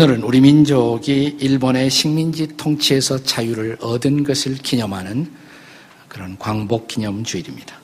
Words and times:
오늘은 0.00 0.22
우리 0.22 0.40
민족이 0.40 1.38
일본의 1.40 1.90
식민지 1.90 2.56
통치에서 2.56 3.20
자유를 3.24 3.78
얻은 3.80 4.22
것을 4.22 4.54
기념하는 4.54 5.28
그런 6.06 6.38
광복 6.38 6.86
기념 6.86 7.24
주일입니다. 7.24 7.76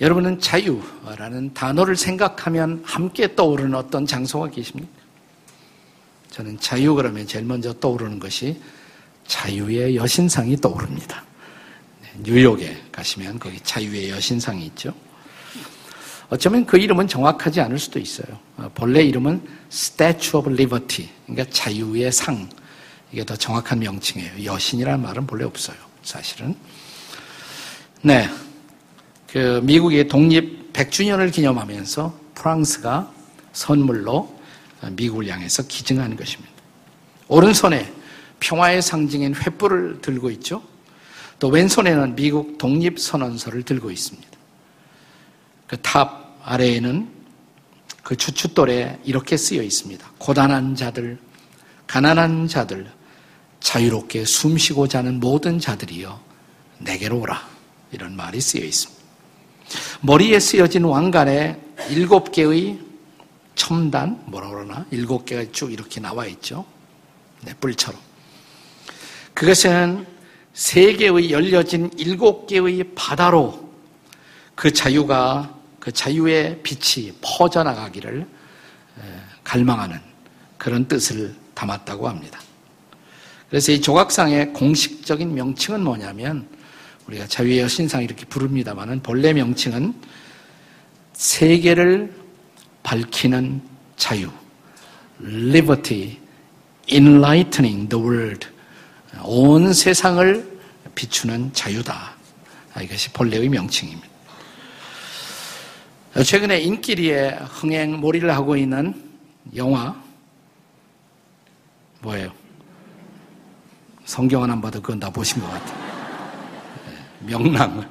여러분은 0.00 0.40
자유라는 0.40 1.54
단어를 1.54 1.94
생각하면 1.94 2.82
함께 2.84 3.36
떠오르는 3.36 3.76
어떤 3.76 4.04
장소가 4.04 4.50
계십니까? 4.50 4.90
저는 6.32 6.58
자유 6.58 6.96
그러면 6.96 7.28
제일 7.28 7.44
먼저 7.44 7.72
떠오르는 7.72 8.18
것이 8.18 8.60
자유의 9.28 9.94
여신상이 9.94 10.56
떠오릅니다. 10.56 11.22
네, 12.02 12.08
뉴욕에 12.24 12.76
가시면 12.90 13.38
거기 13.38 13.60
자유의 13.60 14.10
여신상이 14.10 14.66
있죠. 14.66 14.92
어쩌면 16.30 16.64
그 16.64 16.78
이름은 16.78 17.08
정확하지 17.08 17.60
않을 17.60 17.78
수도 17.78 17.98
있어요. 17.98 18.38
어, 18.56 18.70
본래 18.74 19.02
이름은 19.02 19.42
Statue 19.70 20.38
of 20.38 20.50
Liberty, 20.50 21.10
그러니까 21.26 21.52
자유의 21.52 22.12
상. 22.12 22.48
이게 23.12 23.24
더 23.24 23.34
정확한 23.34 23.80
명칭이에요. 23.80 24.44
여신이라는 24.44 25.02
말은 25.02 25.26
본래 25.26 25.44
없어요. 25.44 25.76
사실은. 26.02 26.54
네. 28.02 28.28
그 29.26 29.60
미국의 29.64 30.06
독립 30.06 30.72
100주년을 30.72 31.32
기념하면서 31.32 32.18
프랑스가 32.36 33.12
선물로 33.52 34.38
미국을 34.92 35.28
향해서 35.28 35.64
기증한 35.64 36.14
것입니다. 36.16 36.52
오른손에 37.26 37.92
평화의 38.38 38.82
상징인 38.82 39.34
횃불을 39.34 40.00
들고 40.00 40.30
있죠. 40.30 40.62
또 41.40 41.48
왼손에는 41.48 42.14
미국 42.14 42.58
독립선언서를 42.58 43.64
들고 43.64 43.90
있습니다. 43.90 44.29
그 45.70 45.76
탑 45.76 46.36
아래에는 46.42 47.08
그 48.02 48.16
주춧돌에 48.16 48.98
이렇게 49.04 49.36
쓰여 49.36 49.62
있습니다. 49.62 50.04
고단한 50.18 50.74
자들, 50.74 51.16
가난한 51.86 52.48
자들, 52.48 52.90
자유롭게 53.60 54.24
숨쉬고 54.24 54.88
자는 54.88 55.20
모든 55.20 55.60
자들이여 55.60 56.20
내게로 56.78 57.20
오라. 57.20 57.48
이런 57.92 58.16
말이 58.16 58.40
쓰여 58.40 58.64
있습니다. 58.64 59.00
머리에 60.00 60.40
쓰여진 60.40 60.82
왕관에 60.82 61.60
일곱 61.90 62.32
개의 62.32 62.80
첨단, 63.54 64.20
뭐라 64.26 64.48
그러나, 64.48 64.84
일곱 64.90 65.24
개가 65.24 65.52
쭉 65.52 65.72
이렇게 65.72 66.00
나와 66.00 66.26
있죠. 66.26 66.64
네, 67.42 67.54
뿔처럼. 67.60 68.00
그것은 69.34 70.04
세계의 70.52 71.30
열려진 71.30 71.92
일곱 71.96 72.48
개의 72.48 72.92
바다로 72.96 73.70
그 74.56 74.72
자유가 74.72 75.59
그 75.80 75.90
자유의 75.90 76.62
빛이 76.62 77.12
퍼져나가기를 77.22 78.26
갈망하는 79.42 79.98
그런 80.58 80.86
뜻을 80.86 81.34
담았다고 81.54 82.08
합니다. 82.08 82.38
그래서 83.48 83.72
이 83.72 83.80
조각상의 83.80 84.52
공식적인 84.52 85.34
명칭은 85.34 85.82
뭐냐면 85.82 86.46
우리가 87.08 87.26
자유의 87.26 87.60
여신상 87.60 88.04
이렇게 88.04 88.24
부릅니다만은 88.26 89.02
본래 89.02 89.32
명칭은 89.32 89.94
세계를 91.14 92.14
밝히는 92.82 93.60
자유, 93.96 94.30
liberty, 95.22 96.18
enlightening 96.88 97.88
the 97.88 98.04
world, 98.04 98.46
온 99.24 99.72
세상을 99.72 100.58
비추는 100.94 101.52
자유다. 101.52 102.14
이것이 102.82 103.10
본래의 103.10 103.48
명칭입니다. 103.48 104.09
최근에 106.24 106.60
인기리에 106.60 107.38
흥행 107.48 107.98
몰이를 108.00 108.34
하고 108.34 108.56
있는 108.56 108.94
영화 109.54 109.94
뭐예요? 112.00 112.32
성경은 114.04 114.50
안 114.50 114.60
봐도 114.60 114.82
그건 114.82 114.98
다 114.98 115.08
보신 115.08 115.40
것 115.40 115.48
같아요. 115.48 115.78
네, 116.86 117.32
명랑. 117.32 117.88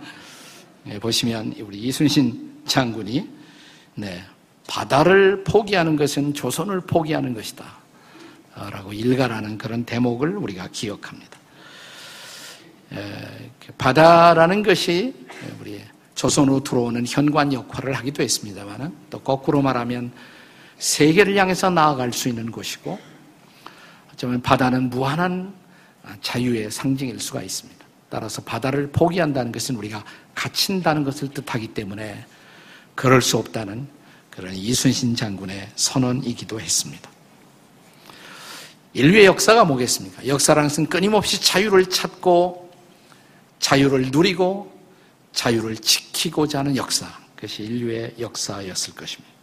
네, 0.84 1.00
보시면 1.00 1.56
우리 1.62 1.78
이순신 1.78 2.64
장군이 2.66 3.30
네, 3.96 4.22
바다를 4.68 5.44
포기하는 5.46 5.96
것은 5.96 6.34
조선을 6.34 6.82
포기하는 6.82 7.34
것이다. 7.34 7.66
라고 8.70 8.92
일가라는 8.92 9.58
그런 9.58 9.86
대목을 9.86 10.36
우리가 10.36 10.68
기억합니다. 10.72 11.40
바다라는 13.78 14.64
것이 14.64 15.14
조선으로 16.20 16.66
들어오는 16.66 17.06
현관 17.08 17.54
역할을 17.54 17.94
하기도 17.94 18.22
했습니다만 18.24 18.94
또 19.10 19.22
거꾸로 19.22 19.62
말하면 19.62 20.12
세계를 20.78 21.38
향해서 21.38 21.70
나아갈 21.70 22.12
수 22.12 22.28
있는 22.28 22.52
곳이고 22.52 23.00
어쩌면 24.12 24.42
바다는 24.42 24.90
무한한 24.90 25.54
자유의 26.22 26.72
상징일 26.72 27.22
수가 27.22 27.42
있습니다. 27.42 27.86
따라서 28.10 28.42
바다를 28.42 28.92
포기한다는 28.92 29.54
것은 29.54 29.78
우리가 29.78 30.04
갇힌다는 30.36 31.06
것을 31.06 31.30
뜻하기 31.30 31.70
때문에 31.70 32.26
그럴 32.96 33.22
수 33.22 33.38
없다는 33.38 33.88
그런 34.30 34.54
이순신 34.54 35.16
장군의 35.16 35.70
선언이기도 35.78 36.60
했습니다. 36.60 37.10
인류의 38.92 39.26
역사가 39.26 39.64
뭐겠습니까? 39.64 40.28
역사라는 40.28 40.68
것은 40.68 40.88
끊임없이 40.88 41.42
자유를 41.42 41.86
찾고 41.86 42.74
자유를 43.60 44.10
누리고 44.12 44.79
자유를 45.40 45.78
지키고자 45.78 46.60
하는 46.60 46.76
역사. 46.76 47.08
그것이 47.38 47.64
인류의 47.64 48.16
역사였을 48.20 48.94
것입니다. 48.94 49.34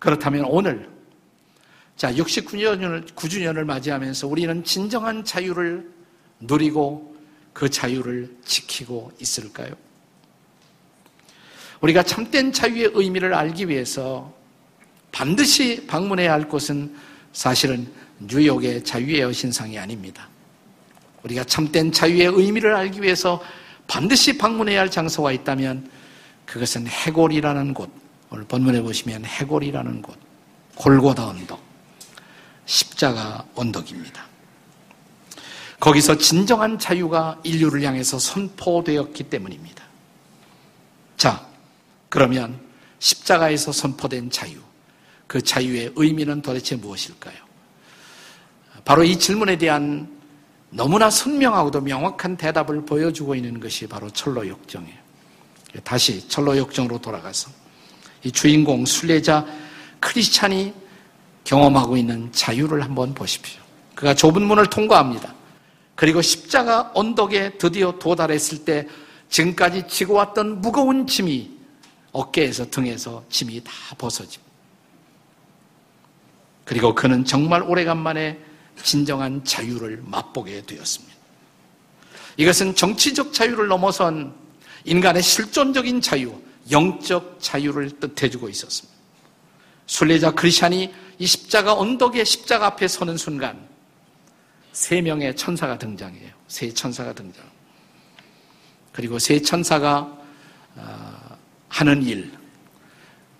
그렇다면 0.00 0.46
오늘, 0.46 0.90
자, 1.96 2.12
69년을, 2.12 3.12
9주년을 3.14 3.62
맞이하면서 3.62 4.26
우리는 4.26 4.64
진정한 4.64 5.24
자유를 5.24 5.88
누리고 6.40 7.16
그 7.52 7.70
자유를 7.70 8.36
지키고 8.44 9.12
있을까요? 9.20 9.74
우리가 11.82 12.02
참된 12.02 12.52
자유의 12.52 12.90
의미를 12.94 13.32
알기 13.32 13.68
위해서 13.68 14.34
반드시 15.12 15.86
방문해야 15.86 16.32
할 16.32 16.48
곳은 16.48 16.96
사실은 17.32 17.86
뉴욕의 18.18 18.82
자유의 18.82 19.20
여신상이 19.20 19.78
아닙니다. 19.78 20.28
우리가 21.22 21.44
참된 21.44 21.92
자유의 21.92 22.26
의미를 22.26 22.74
알기 22.74 23.02
위해서 23.02 23.40
반드시 23.90 24.38
방문해야 24.38 24.82
할 24.82 24.88
장소가 24.88 25.32
있다면 25.32 25.90
그것은 26.46 26.86
해골이라는 26.86 27.74
곳. 27.74 27.90
오늘 28.30 28.44
본문에 28.44 28.82
보시면 28.82 29.24
해골이라는 29.24 30.00
곳. 30.00 30.16
골고다 30.76 31.26
언덕. 31.26 31.60
십자가 32.66 33.44
언덕입니다. 33.56 34.24
거기서 35.80 36.18
진정한 36.18 36.78
자유가 36.78 37.40
인류를 37.42 37.82
향해서 37.82 38.20
선포되었기 38.20 39.24
때문입니다. 39.24 39.82
자, 41.16 41.44
그러면 42.08 42.60
십자가에서 43.00 43.72
선포된 43.72 44.30
자유. 44.30 44.60
그 45.26 45.42
자유의 45.42 45.94
의미는 45.96 46.42
도대체 46.42 46.76
무엇일까요? 46.76 47.38
바로 48.84 49.02
이 49.02 49.18
질문에 49.18 49.58
대한 49.58 50.19
너무나 50.70 51.10
선명하고도 51.10 51.80
명확한 51.80 52.36
대답을 52.36 52.86
보여주고 52.86 53.34
있는 53.34 53.58
것이 53.58 53.86
바로 53.86 54.08
철로 54.10 54.46
역정이에요. 54.46 55.00
다시 55.84 56.26
철로 56.28 56.56
역정으로 56.56 56.98
돌아가서 56.98 57.50
이 58.24 58.30
주인공 58.30 58.86
순례자 58.86 59.46
크리스찬이 59.98 60.72
경험하고 61.44 61.96
있는 61.96 62.30
자유를 62.32 62.82
한번 62.82 63.14
보십시오. 63.14 63.60
그가 63.94 64.14
좁은 64.14 64.42
문을 64.42 64.66
통과합니다. 64.66 65.34
그리고 65.94 66.22
십자가 66.22 66.90
언덕에 66.94 67.58
드디어 67.58 67.98
도달했을 67.98 68.64
때 68.64 68.86
지금까지 69.28 69.86
지고 69.88 70.14
왔던 70.14 70.60
무거운 70.60 71.06
짐이 71.06 71.58
어깨에서 72.12 72.70
등에서 72.70 73.22
짐이 73.28 73.62
다 73.62 73.72
벗어집니다. 73.98 74.50
그리고 76.64 76.94
그는 76.94 77.24
정말 77.24 77.62
오래간만에 77.62 78.38
진정한 78.84 79.44
자유를 79.44 80.02
맛보게 80.04 80.62
되었습니다. 80.62 81.14
이것은 82.36 82.74
정치적 82.74 83.32
자유를 83.32 83.68
넘어선 83.68 84.34
인간의 84.84 85.22
실존적인 85.22 86.00
자유, 86.00 86.40
영적 86.70 87.38
자유를 87.40 88.00
뜻해주고 88.00 88.48
있었습니다. 88.48 88.98
순례자 89.86 90.30
크리스찬이 90.32 90.92
이 91.18 91.26
십자가 91.26 91.74
언덕의 91.74 92.24
십자가 92.24 92.66
앞에 92.66 92.88
서는 92.88 93.16
순간 93.16 93.68
세 94.72 95.00
명의 95.00 95.34
천사가 95.34 95.78
등장해요. 95.78 96.30
세 96.48 96.72
천사가 96.72 97.12
등장. 97.12 97.44
그리고 98.92 99.18
세 99.18 99.40
천사가 99.42 100.16
어, 100.76 101.38
하는 101.68 102.02
일, 102.02 102.32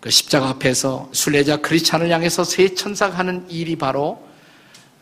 그 0.00 0.10
십자가 0.10 0.48
앞에서 0.48 1.08
순례자 1.12 1.58
크리스찬을 1.58 2.10
향해서 2.10 2.42
세 2.44 2.74
천사가 2.74 3.18
하는 3.18 3.48
일이 3.50 3.76
바로 3.76 4.28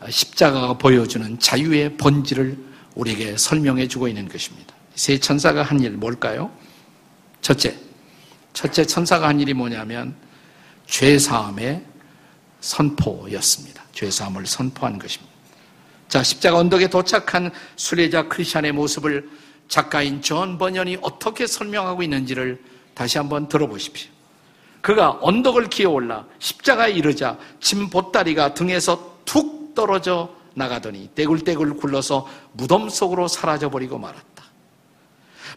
십자가가 0.07 0.73
보여주는 0.77 1.37
자유의 1.39 1.97
본질을 1.97 2.57
우리에게 2.95 3.37
설명해 3.37 3.87
주고 3.87 4.07
있는 4.07 4.27
것입니다. 4.29 4.73
세 4.95 5.17
천사가 5.17 5.63
한 5.63 5.79
일 5.81 5.91
뭘까요? 5.91 6.51
첫째, 7.41 7.75
첫째 8.53 8.85
천사가 8.85 9.27
한 9.27 9.39
일이 9.39 9.53
뭐냐면 9.53 10.15
죄 10.87 11.17
사함의 11.17 11.83
선포였습니다. 12.61 13.83
죄사함을 13.93 14.45
선포한 14.45 14.99
것입니다. 14.99 15.33
자, 16.07 16.23
십자가 16.23 16.57
언덕에 16.57 16.87
도착한 16.89 17.51
순례자 17.75 18.27
크리스찬의 18.27 18.71
모습을 18.71 19.29
작가인 19.67 20.21
존 20.21 20.57
번연이 20.57 20.97
어떻게 21.01 21.45
설명하고 21.45 22.03
있는지를 22.03 22.61
다시 22.93 23.17
한번 23.17 23.47
들어보십시오. 23.47 24.09
그가 24.81 25.19
언덕을 25.21 25.69
기어 25.69 25.91
올라 25.91 26.25
십자가에 26.39 26.91
이르자 26.91 27.37
짐 27.59 27.89
보따리가 27.89 28.53
등에서 28.53 29.08
툭 29.69 29.75
떨어져 29.75 30.29
나가더니 30.53 31.09
떼굴떼굴 31.15 31.77
굴러서 31.77 32.27
무덤 32.53 32.89
속으로 32.89 33.27
사라져버리고 33.27 33.97
말았다. 33.97 34.43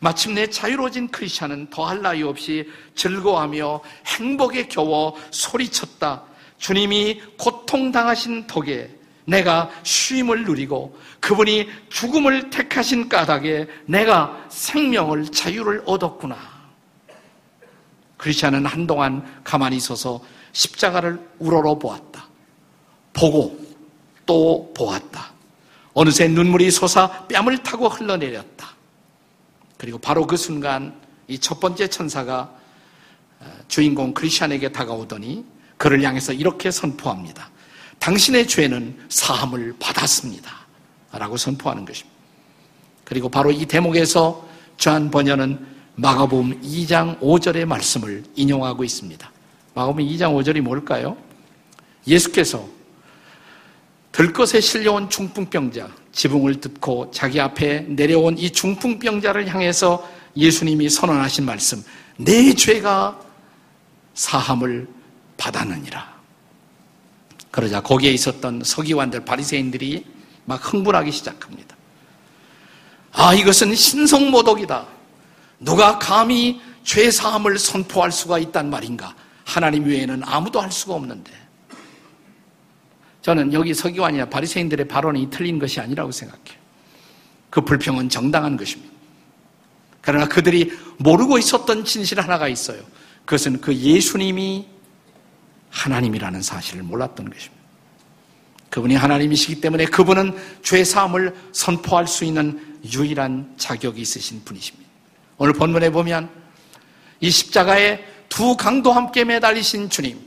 마침내 0.00 0.49
자유로워진 0.49 1.09
크리스찬은 1.09 1.70
더할 1.70 2.03
나위 2.03 2.23
없이 2.23 2.69
즐거워하며 2.94 3.81
행복에 4.06 4.69
겨워 4.69 5.17
소리쳤다. 5.31 6.25
주님이 6.59 7.20
고통당하신 7.38 8.47
덕에 8.47 8.91
내가 9.25 9.70
쉼을 9.85 10.44
누리고 10.44 10.99
그분이 11.20 11.69
죽음을 11.88 12.50
택하신 12.50 13.09
까닭에 13.09 13.69
내가 13.87 14.47
생명을 14.49 15.29
자유를 15.29 15.85
얻었구나. 15.87 16.37
크리스찬은 18.17 18.67
한동안 18.67 19.41
가만히 19.44 19.79
서서 19.79 20.20
십자가를 20.53 21.20
우러러 21.38 21.79
보았다. 21.79 22.26
보고 23.12 23.62
또 24.26 24.72
보았다. 24.76 25.32
어느새 25.94 26.28
눈물이 26.28 26.70
솟아 26.70 27.26
뺨을 27.28 27.62
타고 27.62 27.88
흘러내렸다. 27.88 28.72
그리고 29.78 29.98
바로 29.98 30.26
그 30.26 30.36
순간 30.36 30.94
이 31.28 31.38
첫 31.38 31.60
번째 31.60 31.88
천사가 31.88 32.50
어, 33.40 33.46
주인공 33.69 34.12
크리스찬에게 34.14 34.70
다가오더니 34.72 35.44
그를 35.76 36.02
향해서 36.02 36.32
이렇게 36.32 36.70
선포합니다. 36.70 37.50
당신의 37.98 38.46
죄는 38.46 39.06
사함을 39.08 39.76
받았습니다. 39.78 40.50
라고 41.12 41.36
선포하는 41.36 41.84
것입니다. 41.84 42.12
그리고 43.04 43.28
바로 43.28 43.50
이 43.50 43.66
대목에서 43.66 44.46
주한 44.76 45.10
번연은 45.10 45.66
마가복음 45.96 46.62
2장 46.62 47.18
5절의 47.20 47.64
말씀을 47.64 48.25
인용하고 48.34 48.84
있습니다. 48.84 49.30
마가복음 49.75 50.04
2장 50.04 50.34
5절이 50.34 50.60
뭘까요? 50.60 51.16
예수께서 52.06 52.66
들것에 54.12 54.61
실려온 54.61 55.09
중풍병자, 55.09 55.88
지붕을 56.12 56.61
뜯고 56.61 57.11
자기 57.12 57.41
앞에 57.41 57.81
내려온 57.88 58.37
이 58.38 58.50
중풍병자를 58.50 59.49
향해서 59.49 60.06
예수님이 60.37 60.91
선언하신 60.91 61.47
말씀, 61.47 61.82
내 62.19 62.55
죄가 62.55 63.19
사함을 64.14 64.87
받았느니라. 65.38 66.12
그러자 67.50 67.81
거기에 67.81 68.12
있었던 68.12 68.62
서기관들, 68.64 69.25
바리새인들이 69.25 70.06
막 70.44 70.73
흥분하기 70.73 71.11
시작합니다. 71.11 71.76
아, 73.12 73.35
이것은 73.35 73.75
신성모독이다. 73.75 74.87
누가 75.61 75.99
감히 75.99 76.61
죄 76.85 77.11
사함을 77.11 77.59
선포할 77.59 78.11
수가 78.11 78.38
있단 78.38 78.70
말인가? 78.70 79.14
하나님 79.44 79.85
외에는 79.85 80.23
아무도 80.25 80.61
할 80.61 80.73
수가 80.73 80.94
없는데. 80.94 81.31
저는 83.22 83.52
여기 83.52 83.72
서기관이나 83.72 84.26
바리새인들의 84.26 84.88
발언이 84.88 85.30
틀린 85.30 85.58
것이 85.58 85.80
아니라고 85.80 86.10
생각해요. 86.12 86.60
그 87.50 87.60
불평은 87.60 88.08
정당한 88.08 88.56
것입니다. 88.56 88.92
그러나 90.00 90.26
그들이 90.26 90.72
모르고 90.98 91.38
있었던 91.38 91.84
진실 91.84 92.20
하나가 92.20 92.48
있어요. 92.48 92.82
그것은 93.24 93.60
그 93.60 93.74
예수님이 93.74 94.66
하나님이라는 95.70 96.42
사실을 96.42 96.82
몰랐던 96.82 97.30
것입니다. 97.30 97.62
그분이 98.69 98.96
하나님이시기 98.96 99.60
때문에 99.60 99.84
그분은 99.84 100.34
죄 100.62 100.82
사함을 100.82 101.34
선포할 101.52 102.06
수 102.06 102.25
있는 102.25 102.80
유일한 102.92 103.52
자격이 103.58 104.00
있으신 104.00 104.42
분이십니다. 104.44 104.90
오늘 105.36 105.52
본문에 105.52 105.90
보면 105.90 106.30
이 107.20 107.30
십자가에 107.30 108.02
두 108.28 108.56
강도 108.56 108.92
함께 108.92 109.25
매달리신 109.25 109.90
주님, 109.90 110.18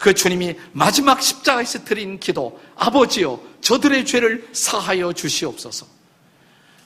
그 0.00 0.14
주님이 0.14 0.56
마지막 0.72 1.22
십자가에서 1.22 1.84
드린 1.84 2.18
기도, 2.18 2.58
아버지여, 2.74 3.38
저들의 3.60 4.06
죄를 4.06 4.48
사하여 4.50 5.12
주시옵소서. 5.12 5.86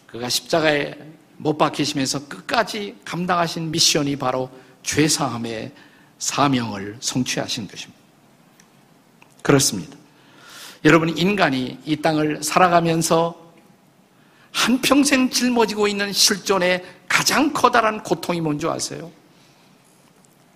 그가 0.08 0.28
십자가에 0.28 0.96
못 1.36 1.56
박히시면서 1.56 2.26
끝까지 2.26 2.96
감당하신 3.04 3.70
미션이 3.70 4.16
바로 4.16 4.50
죄사함의 4.82 5.72
사명을 6.18 6.96
성취하신 6.98 7.68
것입니다. 7.68 8.00
그렇습니다. 9.42 9.96
여러분, 10.84 11.16
인간이 11.16 11.78
이 11.84 11.96
땅을 11.96 12.42
살아가면서 12.42 13.54
한평생 14.50 15.30
짊어지고 15.30 15.86
있는 15.86 16.12
실존의 16.12 16.84
가장 17.08 17.52
커다란 17.52 18.02
고통이 18.02 18.40
뭔지 18.40 18.66
아세요? 18.66 19.12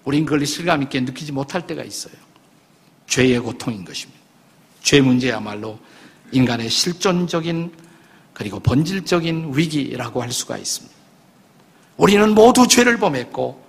우린 0.04 0.24
그걸 0.24 0.44
실감 0.44 0.82
있게 0.82 1.00
느끼지 1.00 1.30
못할 1.30 1.64
때가 1.64 1.84
있어요. 1.84 2.27
죄의 3.08 3.40
고통인 3.40 3.84
것입니다. 3.84 4.20
죄 4.82 5.00
문제야말로 5.00 5.78
인간의 6.30 6.70
실존적인 6.70 7.72
그리고 8.32 8.60
본질적인 8.60 9.52
위기라고 9.54 10.22
할 10.22 10.30
수가 10.30 10.56
있습니다. 10.56 10.94
우리는 11.96 12.34
모두 12.34 12.68
죄를 12.68 12.98
범했고 12.98 13.66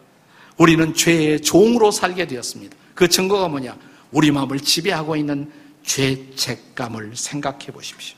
우리는 0.57 0.93
죄의 0.93 1.41
종으로 1.41 1.89
살게 1.89 2.27
되었습니다. 2.27 2.77
그 2.93 3.07
증거가 3.07 3.47
뭐냐? 3.47 3.75
우리 4.11 4.29
마음을 4.29 4.59
지배하고 4.59 5.15
있는 5.15 5.51
죄책감을 5.83 7.15
생각해 7.15 7.67
보십시오. 7.67 8.17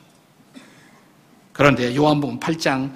그런데 1.53 1.95
요한복음 1.95 2.39
8장 2.39 2.91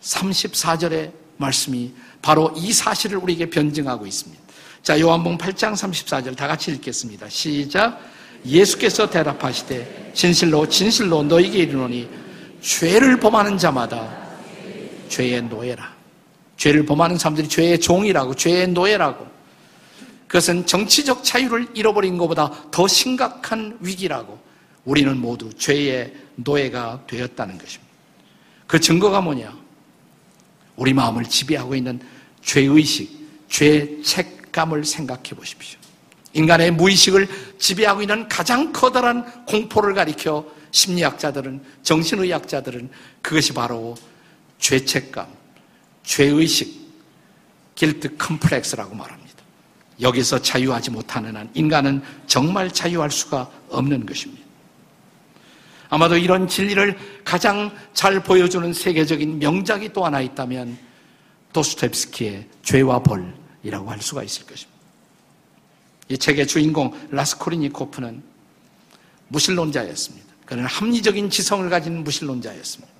34절의 0.00 1.12
말씀이 1.36 1.92
바로 2.22 2.52
이 2.56 2.72
사실을 2.72 3.18
우리에게 3.18 3.50
변증하고 3.50 4.06
있습니다. 4.06 4.39
자, 4.82 4.98
요한복음 4.98 5.36
8장 5.36 5.74
34절 5.74 6.34
다 6.36 6.46
같이 6.46 6.70
읽겠습니다. 6.72 7.28
시작. 7.28 8.00
예수께서 8.46 9.10
대답하시되 9.10 10.12
진실로 10.14 10.66
진실로 10.66 11.22
너에게 11.22 11.58
이르노니 11.58 12.08
죄를 12.62 13.20
범하는 13.20 13.58
자마다 13.58 14.08
죄의 15.08 15.42
노예라. 15.42 15.94
죄를 16.56 16.86
범하는 16.86 17.18
사람들이 17.18 17.48
죄의 17.48 17.80
종이라고 17.80 18.34
죄의 18.34 18.68
노예라고. 18.68 19.26
그것은 20.26 20.64
정치적 20.64 21.24
자유를 21.24 21.68
잃어버린 21.74 22.16
것보다 22.16 22.50
더 22.70 22.88
심각한 22.88 23.76
위기라고. 23.80 24.38
우리는 24.86 25.14
모두 25.18 25.52
죄의 25.52 26.14
노예가 26.36 27.04
되었다는 27.06 27.58
것입니다. 27.58 27.92
그 28.66 28.80
증거가 28.80 29.20
뭐냐? 29.20 29.54
우리 30.76 30.94
마음을 30.94 31.24
지배하고 31.24 31.74
있는 31.74 32.00
죄의식, 32.40 33.48
죄책 33.50 34.39
감을 34.52 34.84
생각해 34.84 35.30
보십시오. 35.30 35.78
인간의 36.32 36.72
무의식을 36.72 37.28
지배하고 37.58 38.02
있는 38.02 38.28
가장 38.28 38.72
커다란 38.72 39.44
공포를 39.46 39.94
가리켜 39.94 40.46
심리학자들은, 40.70 41.62
정신의학자들은 41.82 42.90
그것이 43.22 43.52
바로 43.52 43.96
죄책감, 44.58 45.26
죄의식, 46.04 46.80
길트 47.74 48.16
컴플렉스라고 48.16 48.94
말합니다. 48.94 49.30
여기서 50.00 50.40
자유하지 50.40 50.90
못하는 50.90 51.36
한 51.36 51.50
인간은 51.54 52.02
정말 52.26 52.70
자유할 52.70 53.10
수가 53.10 53.50
없는 53.68 54.06
것입니다. 54.06 54.42
아마도 55.88 56.16
이런 56.16 56.46
진리를 56.46 56.96
가장 57.24 57.70
잘 57.92 58.22
보여주는 58.22 58.72
세계적인 58.72 59.40
명작이 59.40 59.92
또 59.92 60.04
하나 60.04 60.20
있다면 60.20 60.78
도스텝스키의 61.52 62.46
죄와 62.62 63.02
벌 63.02 63.39
이라고 63.62 63.90
할 63.90 64.00
수가 64.00 64.22
있을 64.22 64.46
것입니다. 64.46 64.80
이 66.08 66.18
책의 66.18 66.46
주인공 66.46 66.92
라스코리니코프는 67.10 68.22
무신론자였습니다. 69.28 70.26
그는 70.44 70.66
합리적인 70.66 71.30
지성을 71.30 71.68
가진 71.70 72.02
무신론자였습니다. 72.02 72.92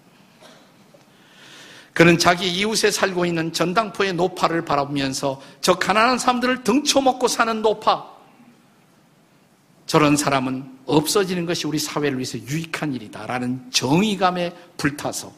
그는 1.93 2.19
자기 2.19 2.51
이웃에 2.51 2.91
살고 2.91 3.27
있는 3.27 3.53
전당포의 3.53 4.15
노파를 4.15 4.65
바라보면서 4.65 5.43
저 5.61 5.75
가난한 5.75 6.19
사람들을 6.19 6.63
등쳐먹고 6.63 7.27
사는 7.29 7.61
노파 7.63 8.09
저런 9.87 10.17
사람은 10.17 10.79
없어지는 10.87 11.47
것이 11.47 11.67
우리 11.67 11.81
사회를 11.81 12.17
위해서 12.17 12.39
유익한 12.39 12.95
일이다라는 12.95 13.73
정의감에 13.73 14.55
불타서 14.77 15.33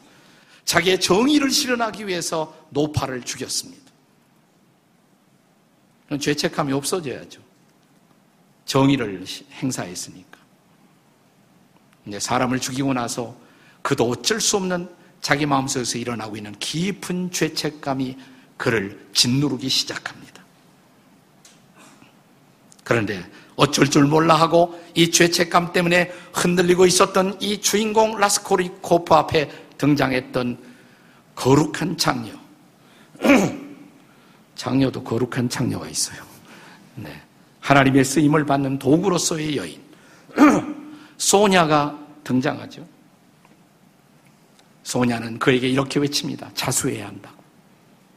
자기의 0.63 0.99
정의를 0.99 1.49
실현하기 1.49 2.07
위해서 2.07 2.55
노파를 2.69 3.23
죽였습니다. 3.23 3.82
그럼 6.05 6.19
죄책감이 6.19 6.73
없어져야죠. 6.73 7.41
정의를 8.65 9.25
행사했으니까. 9.53 10.37
근데 12.03 12.19
사람을 12.19 12.59
죽이고 12.59 12.93
나서 12.93 13.35
그도 13.81 14.09
어쩔 14.09 14.41
수 14.41 14.57
없는 14.57 14.89
자기 15.21 15.45
마음속에서 15.45 15.97
일어나고 15.97 16.35
있는 16.37 16.53
깊은 16.59 17.31
죄책감이 17.31 18.17
그를 18.57 19.07
짓누르기 19.13 19.69
시작합니다. 19.69 20.43
그런데 22.83 23.25
어쩔 23.55 23.89
줄 23.89 24.05
몰라 24.05 24.35
하고 24.35 24.81
이 24.93 25.11
죄책감 25.11 25.71
때문에 25.71 26.11
흔들리고 26.33 26.85
있었던 26.85 27.37
이 27.41 27.61
주인공 27.61 28.17
라스코리코프 28.17 29.13
앞에 29.13 29.49
등장했던 29.77 30.57
거룩한 31.35 31.97
장녀. 31.97 32.33
장녀도 34.55 35.03
거룩한 35.03 35.49
장녀가 35.49 35.87
있어요. 35.87 36.21
네. 36.95 37.21
하나님의 37.59 38.03
쓰임을 38.03 38.45
받는 38.45 38.79
도구로서의 38.79 39.57
여인. 39.57 39.81
소냐가 41.17 41.97
등장하죠. 42.23 42.85
소냐는 44.83 45.39
그에게 45.39 45.69
이렇게 45.69 45.99
외칩니다. 45.99 46.51
자수해야 46.53 47.07
한다고. 47.07 47.41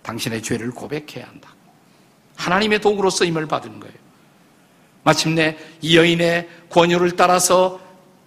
당신의 0.02 0.43
죄를 0.43 0.71
고백해야 0.71 1.26
한다고. 1.26 1.55
하나님의 2.37 2.81
도구로 2.81 3.11
쓰임을 3.11 3.47
받은 3.47 3.81
거예요. 3.81 3.95
마침내 5.05 5.57
이 5.81 5.97
여인의 5.97 6.49
권유를 6.71 7.12
따라서 7.12 7.81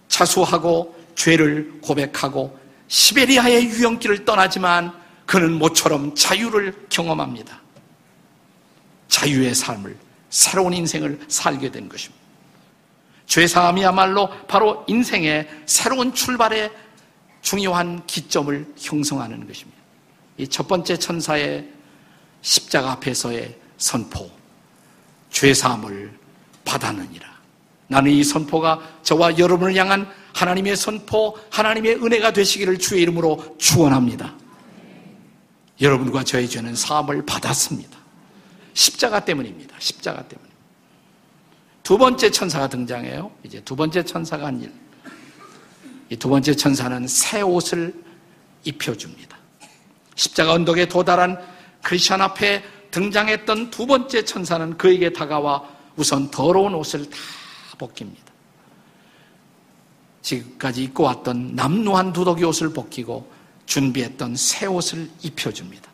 자수하고 0.08 0.96
죄를 1.14 1.80
고백하고 1.82 2.58
시베리아의 2.88 3.66
유영길을 3.66 4.24
떠나지만 4.24 4.92
그는 5.26 5.52
모처럼 5.52 6.14
자유를 6.14 6.86
경험합니다. 6.88 7.60
자유의 9.10 9.54
삶을, 9.54 9.96
새로운 10.30 10.72
인생을 10.72 11.20
살게 11.28 11.70
된 11.70 11.88
것입니다. 11.88 12.18
죄사함이야말로 13.26 14.30
바로 14.46 14.84
인생의 14.88 15.48
새로운 15.66 16.14
출발의 16.14 16.70
중요한 17.42 18.04
기점을 18.06 18.74
형성하는 18.78 19.46
것입니다. 19.46 19.78
이 20.38 20.46
첫 20.46 20.66
번째 20.66 20.96
천사의 20.96 21.68
십자가 22.40 22.92
앞에서의 22.92 23.54
선포, 23.76 24.30
죄사함을 25.30 26.18
받았느니라. 26.64 27.28
나는 27.88 28.10
이 28.12 28.24
선포가 28.24 28.80
저와 29.02 29.36
여러분을 29.38 29.74
향한 29.76 30.10
하나님의 30.32 30.76
선포, 30.76 31.36
하나님의 31.50 31.96
은혜가 31.96 32.32
되시기를 32.32 32.78
주의 32.78 33.02
이름으로 33.02 33.56
축원합니다. 33.58 34.34
여러분과 35.80 36.24
저의 36.24 36.48
죄는 36.48 36.74
사함을 36.74 37.26
받았습니다. 37.26 37.99
십자가 38.74 39.24
때문입니다. 39.24 39.76
십자가 39.78 40.26
때문. 40.26 40.48
두 41.82 41.98
번째 41.98 42.30
천사가 42.30 42.68
등장해요. 42.68 43.30
이제 43.42 43.60
두 43.62 43.74
번째 43.74 44.04
천사가 44.04 44.46
한 44.46 44.60
일. 44.60 44.72
이 46.10 46.16
두 46.16 46.28
번째 46.28 46.54
천사는 46.54 47.06
새 47.06 47.40
옷을 47.40 47.94
입혀줍니다. 48.64 49.38
십자가 50.16 50.52
언덕에 50.52 50.86
도달한 50.86 51.38
크리스천 51.82 52.20
앞에 52.20 52.62
등장했던 52.90 53.70
두 53.70 53.86
번째 53.86 54.24
천사는 54.24 54.76
그에게 54.76 55.12
다가와 55.12 55.62
우선 55.96 56.30
더러운 56.30 56.74
옷을 56.74 57.08
다 57.08 57.16
벗깁니다. 57.78 58.30
지금까지 60.22 60.82
입고 60.84 61.04
왔던 61.04 61.54
남루한 61.54 62.12
두덕이 62.12 62.44
옷을 62.44 62.72
벗기고 62.72 63.30
준비했던 63.66 64.34
새 64.34 64.66
옷을 64.66 65.08
입혀줍니다. 65.22 65.90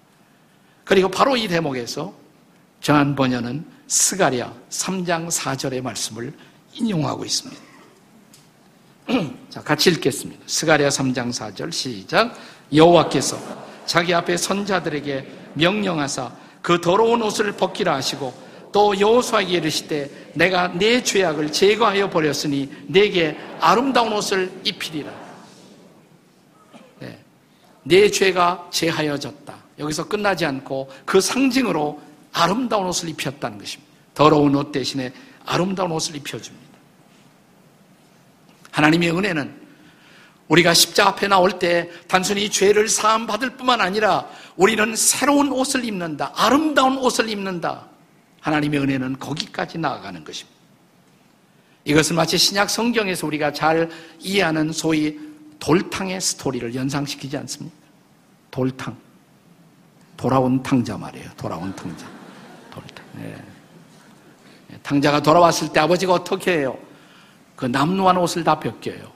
그리고 0.85 1.11
바로 1.11 1.37
이 1.37 1.47
대목에서 1.47 2.13
저한 2.87 3.17
번연은 3.17 3.65
스가랴 3.89 4.55
3장 4.71 5.29
4절의 5.29 5.83
말씀을 5.83 6.33
인용하고 6.73 7.25
있습니다. 7.25 7.61
자, 9.51 9.61
같이 9.61 9.91
읽겠습니다. 9.91 10.45
스가랴 10.47 10.91
3장 10.91 11.33
4절 11.33 11.73
시작. 11.73 12.39
여호와께서 12.73 13.39
자기 13.87 14.15
앞에 14.15 14.37
선자들에게 14.37 15.27
명령하사 15.55 16.31
그 16.63 16.81
더러운 16.81 17.23
옷을 17.23 17.51
벗기라 17.57 17.93
하시고 17.93 18.33
또 18.71 18.97
여호수아에게 19.01 19.55
이르시되 19.55 20.31
내가 20.35 20.69
내 20.69 21.03
죄악을 21.03 21.51
제거하여 21.51 22.09
버렸으니 22.09 22.71
내게 22.87 23.37
아름다운 23.59 24.13
옷을 24.13 24.61
입히리라. 24.63 25.11
네. 27.01 27.19
내 27.83 28.09
죄가 28.13 28.69
제하여졌다. 28.71 29.57
여기서 29.81 30.07
끝나지 30.07 30.47
않고 30.47 30.89
그 31.05 31.21
상징으로 31.21 32.06
아름다운 32.37 32.87
옷을 32.87 33.09
입혔다는 33.09 33.59
것입니다. 33.59 33.91
더러운 34.13 34.55
옷 34.55 34.71
대신에 34.71 35.13
아름다운 35.47 35.91
옷을 35.91 36.17
입혀줍니다. 36.17 36.67
하나님의 38.73 39.11
은혜는 39.17 39.67
우리가 40.49 40.75
십자 40.75 41.09
앞에 41.09 41.29
나올 41.29 41.59
때 41.59 41.91
단순히 42.09 42.51
죄를 42.51 42.89
사함 42.89 43.27
받을 43.27 43.57
뿐만 43.57 43.81
아니라 43.81 44.29
우리는 44.57 44.95
새로운 44.95 45.51
옷을 45.51 45.85
입는다. 45.85 46.33
아름다운 46.37 46.99
옷을 46.99 47.31
입는다. 47.31 47.87
하나님의 48.43 48.81
은혜는 48.81 49.19
거기까지 49.19 49.79
나아가는 49.79 50.23
것입니다. 50.23 50.57
이것을 51.85 52.17
마치 52.17 52.37
신약 52.37 52.69
성경에서 52.69 53.27
우리가 53.27 53.53
잘 53.55 53.89
이해하는 54.21 54.73
소위 54.73 55.19
돌탕의 55.59 56.21
스토리를 56.21 56.75
연상시키지 56.75 57.37
않습니까? 57.39 57.77
돌탕. 58.51 58.97
돌아온 60.17 60.63
탕자 60.63 60.99
말이에요. 60.99 61.31
돌아온 61.37 61.75
탕자. 61.75 62.16
돌탕. 63.23 63.45
네. 64.69 64.79
탕자가 64.83 65.23
돌아왔을 65.23 65.73
때 65.73 65.81
아버지가 65.81 66.13
어떻게 66.13 66.59
해요? 66.59 66.79
그 67.55 67.67
남루한 67.67 68.17
옷을 68.19 68.45
다 68.45 68.59
벗겨요. 68.61 69.13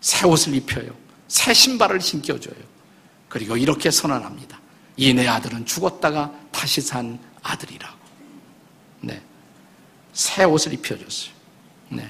새 0.00 0.26
옷을 0.26 0.54
입혀요. 0.54 0.90
새 1.28 1.52
신발을 1.52 2.00
신겨줘요. 2.00 2.54
그리고 3.28 3.56
이렇게 3.56 3.90
선언합니다. 3.90 4.60
이 4.96 5.12
내 5.12 5.26
아들은 5.26 5.66
죽었다가 5.66 6.32
다시 6.50 6.80
산 6.80 7.18
아들이라고. 7.42 7.96
네. 9.02 9.20
새 10.12 10.44
옷을 10.44 10.72
입혀줬어요. 10.74 11.32
네. 11.90 12.08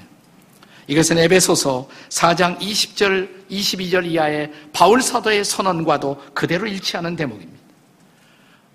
이것은 0.87 1.17
에베소서 1.17 1.89
4장 2.09 2.57
20절, 2.59 3.49
22절 3.49 4.05
이하의 4.05 4.53
바울 4.71 5.01
사도의 5.01 5.43
선언과도 5.43 6.23
그대로 6.33 6.65
일치하는 6.65 7.15
대목입니다. 7.17 7.66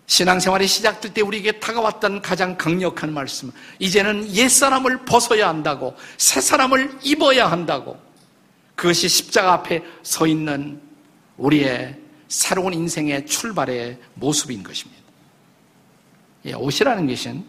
신앙생활이 0.06 0.66
시작될 0.66 1.14
때 1.14 1.20
우리에게 1.22 1.60
다가왔던 1.60 2.22
가장 2.22 2.56
강력한 2.56 3.12
말씀. 3.14 3.50
이제는 3.78 4.34
옛사람을 4.34 5.04
벗어야 5.04 5.48
한다고, 5.48 5.96
새 6.18 6.40
사람을 6.40 6.98
입어야 7.02 7.50
한다고. 7.50 7.98
그것이 8.74 9.08
십자가 9.08 9.54
앞에 9.54 9.82
서 10.02 10.26
있는 10.26 10.80
우리의 11.36 11.98
새로운 12.28 12.74
인생의 12.74 13.26
출발의 13.26 13.98
모습인 14.14 14.62
것입니다. 14.62 15.02
예, 16.46 16.54
옷이라는 16.54 17.06
것은 17.06 17.44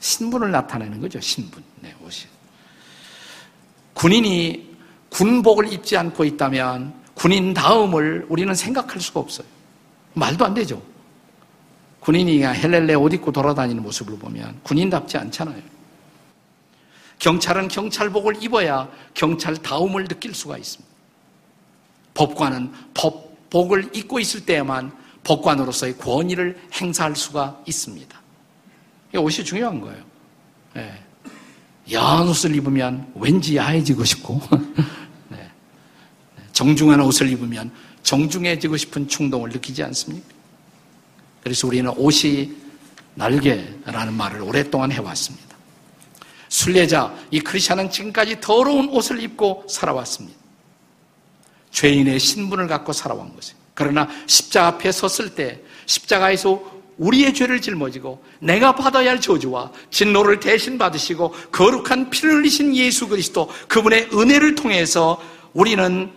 신분을 0.00 0.50
나타내는 0.50 1.00
거죠. 1.00 1.20
신분. 1.20 1.62
네, 1.80 1.94
옷이. 2.02 2.26
군인이 3.94 4.76
군복을 5.10 5.72
입지 5.72 5.96
않고 5.96 6.24
있다면 6.24 6.94
군인 7.14 7.52
다음을 7.52 8.26
우리는 8.28 8.54
생각할 8.54 9.00
수가 9.00 9.20
없어요. 9.20 9.46
말도 10.14 10.44
안 10.44 10.54
되죠. 10.54 10.82
군인이 12.00 12.42
헬렐레 12.42 12.94
옷 12.94 13.12
입고 13.12 13.30
돌아다니는 13.32 13.82
모습을 13.82 14.18
보면 14.18 14.60
군인답지 14.62 15.16
않잖아요. 15.18 15.62
경찰은 17.18 17.68
경찰복을 17.68 18.42
입어야 18.42 18.88
경찰 19.12 19.54
다움을 19.56 20.08
느낄 20.08 20.34
수가 20.34 20.56
있습니다. 20.56 20.90
법관은 22.14 22.72
법복을 22.94 23.90
입고 23.94 24.18
있을 24.18 24.44
때에만 24.46 24.92
법관으로서의 25.24 25.98
권위를 25.98 26.58
행사할 26.72 27.14
수가 27.14 27.62
있습니다. 27.66 28.20
옷이 29.16 29.44
중요한 29.44 29.80
거예요. 29.80 30.02
네. 30.74 31.04
야한 31.92 32.28
옷을 32.28 32.54
입으면 32.54 33.12
왠지 33.14 33.56
야해지고 33.56 34.04
싶고, 34.04 34.40
네. 35.28 35.50
정중한 36.52 37.00
옷을 37.00 37.28
입으면 37.28 37.70
정중해지고 38.02 38.76
싶은 38.76 39.08
충동을 39.08 39.50
느끼지 39.50 39.82
않습니까? 39.82 40.39
그래서 41.42 41.66
우리는 41.66 41.90
옷이 41.96 42.52
날개라는 43.14 44.12
말을 44.14 44.42
오랫동안 44.42 44.92
해왔습니다. 44.92 45.56
순례자, 46.48 47.14
이 47.30 47.40
크리스천은 47.40 47.90
지금까지 47.90 48.40
더러운 48.40 48.88
옷을 48.88 49.22
입고 49.22 49.64
살아왔습니다. 49.68 50.38
죄인의 51.70 52.18
신분을 52.18 52.66
갖고 52.66 52.92
살아온 52.92 53.34
것이에요. 53.34 53.56
그러나 53.74 54.08
십자 54.26 54.66
앞에 54.66 54.90
섰을 54.92 55.34
때 55.34 55.60
십자가에서 55.86 56.80
우리의 56.98 57.32
죄를 57.32 57.62
짊어지고 57.62 58.22
내가 58.40 58.74
받아야 58.74 59.10
할 59.10 59.20
저주와 59.20 59.72
진노를 59.90 60.40
대신 60.40 60.76
받으시고 60.76 61.32
거룩한 61.50 62.10
피를 62.10 62.34
흘리신 62.34 62.76
예수 62.76 63.08
그리스도 63.08 63.48
그분의 63.68 64.10
은혜를 64.12 64.54
통해서 64.54 65.20
우리는 65.54 66.10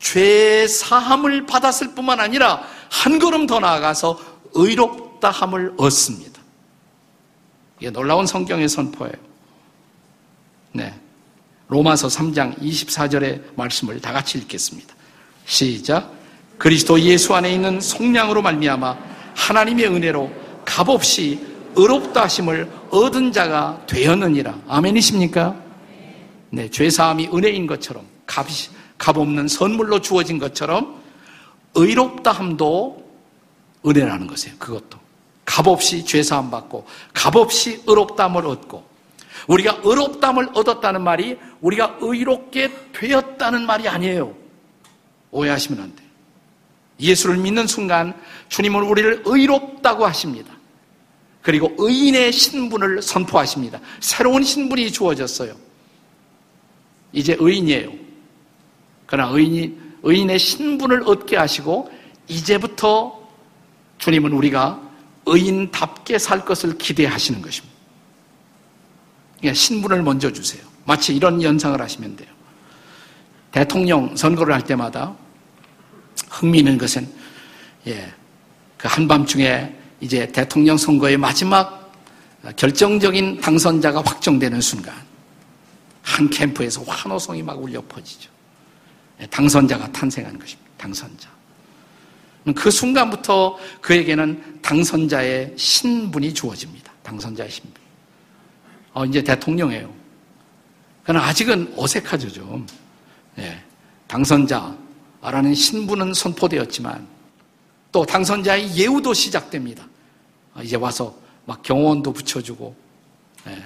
죄 0.00 0.66
사함을 0.66 1.46
받았을 1.46 1.94
뿐만 1.94 2.18
아니라 2.18 2.62
한 2.90 3.18
걸음 3.18 3.46
더 3.46 3.60
나아가서 3.60 4.35
의롭다함을 4.54 5.74
얻습니다. 5.76 6.40
이게 7.80 7.90
놀라운 7.90 8.26
성경의 8.26 8.68
선포예요. 8.68 9.14
네. 10.72 10.94
로마서 11.68 12.08
3장 12.08 12.58
24절의 12.60 13.56
말씀을 13.56 14.00
다 14.00 14.12
같이 14.12 14.38
읽겠습니다. 14.38 14.94
시작. 15.44 16.12
그리스도 16.58 16.98
예수 17.00 17.34
안에 17.34 17.52
있는 17.52 17.80
속량으로 17.80 18.40
말미암아 18.42 18.96
하나님의 19.34 19.86
은혜로 19.88 20.30
값없이 20.64 21.40
의롭다 21.74 22.22
하심을 22.22 22.70
얻은 22.90 23.32
자가 23.32 23.82
되었느니라. 23.86 24.58
아멘이십니까? 24.66 25.56
네, 26.50 26.70
죄 26.70 26.88
사함이 26.88 27.28
은혜인 27.34 27.66
것처럼 27.66 28.06
값, 28.26 28.46
값 28.96 29.18
없는 29.18 29.48
선물로 29.48 30.00
주어진 30.00 30.38
것처럼 30.38 31.02
의롭다 31.74 32.32
함도 32.32 33.05
은혜라는 33.86 34.26
것이에요. 34.26 34.56
그것도. 34.58 34.98
값없이 35.44 36.04
죄사함 36.04 36.50
받고 36.50 36.86
값없이 37.14 37.82
의롭다함을 37.86 38.46
얻고 38.46 38.84
우리가 39.46 39.80
의롭다함을 39.84 40.50
얻었다는 40.54 41.02
말이 41.02 41.38
우리가 41.60 41.98
의롭게 42.00 42.72
되었다는 42.92 43.64
말이 43.64 43.88
아니에요. 43.88 44.34
오해하시면 45.30 45.82
안 45.82 45.94
돼요. 45.94 46.06
예수를 46.98 47.36
믿는 47.36 47.66
순간 47.66 48.14
주님은 48.48 48.82
우리를 48.82 49.22
의롭다고 49.24 50.04
하십니다. 50.06 50.52
그리고 51.42 51.72
의인의 51.78 52.32
신분을 52.32 53.02
선포하십니다. 53.02 53.78
새로운 54.00 54.42
신분이 54.42 54.90
주어졌어요. 54.90 55.54
이제 57.12 57.36
의인이에요. 57.38 57.92
그러나 59.06 59.32
의인이, 59.32 59.78
의인의 60.02 60.38
신분을 60.40 61.04
얻게 61.06 61.36
하시고 61.36 61.90
이제부터 62.26 63.25
주님은 64.06 64.32
우리가 64.34 64.80
의인답게 65.26 66.20
살 66.20 66.44
것을 66.44 66.78
기대하시는 66.78 67.42
것입니다. 67.42 67.74
그러니까 69.38 69.54
신분을 69.54 70.02
먼저 70.04 70.32
주세요. 70.32 70.62
마치 70.84 71.16
이런 71.16 71.42
연상을 71.42 71.80
하시면 71.80 72.14
돼요. 72.14 72.28
대통령 73.50 74.14
선거를 74.14 74.54
할 74.54 74.62
때마다 74.62 75.12
흥미있는 76.30 76.78
것은 76.78 77.08
예, 77.88 78.14
그 78.78 78.86
한밤중에 78.86 79.74
이제 80.00 80.28
대통령 80.28 80.76
선거의 80.76 81.16
마지막 81.16 81.92
결정적인 82.54 83.40
당선자가 83.40 84.02
확정되는 84.02 84.60
순간 84.60 84.94
한 86.02 86.30
캠프에서 86.30 86.80
환호성이 86.84 87.42
막 87.42 87.60
울려 87.60 87.82
퍼지죠. 87.82 88.30
예, 89.20 89.26
당선자가 89.26 89.90
탄생한 89.90 90.38
것입니다. 90.38 90.70
당선자. 90.76 91.35
그 92.54 92.70
순간부터 92.70 93.58
그에게는 93.80 94.60
당선자의 94.62 95.54
신분이 95.56 96.32
주어집니다. 96.32 96.92
당선자의 97.02 97.50
신분. 97.50 97.72
어, 98.92 99.04
이제 99.04 99.22
대통령이에요. 99.22 99.92
그러나 101.04 101.26
아직은 101.26 101.74
어색하죠, 101.76 102.32
좀. 102.32 102.66
예, 103.38 103.62
당선자라는 104.06 105.54
신분은 105.54 106.14
선포되었지만 106.14 107.06
또 107.92 108.04
당선자의 108.04 108.76
예우도 108.76 109.12
시작됩니다. 109.12 109.86
어, 110.54 110.62
이제 110.62 110.76
와서 110.76 111.14
막 111.44 111.62
경호원도 111.62 112.12
붙여주고, 112.12 112.74
예, 113.48 113.62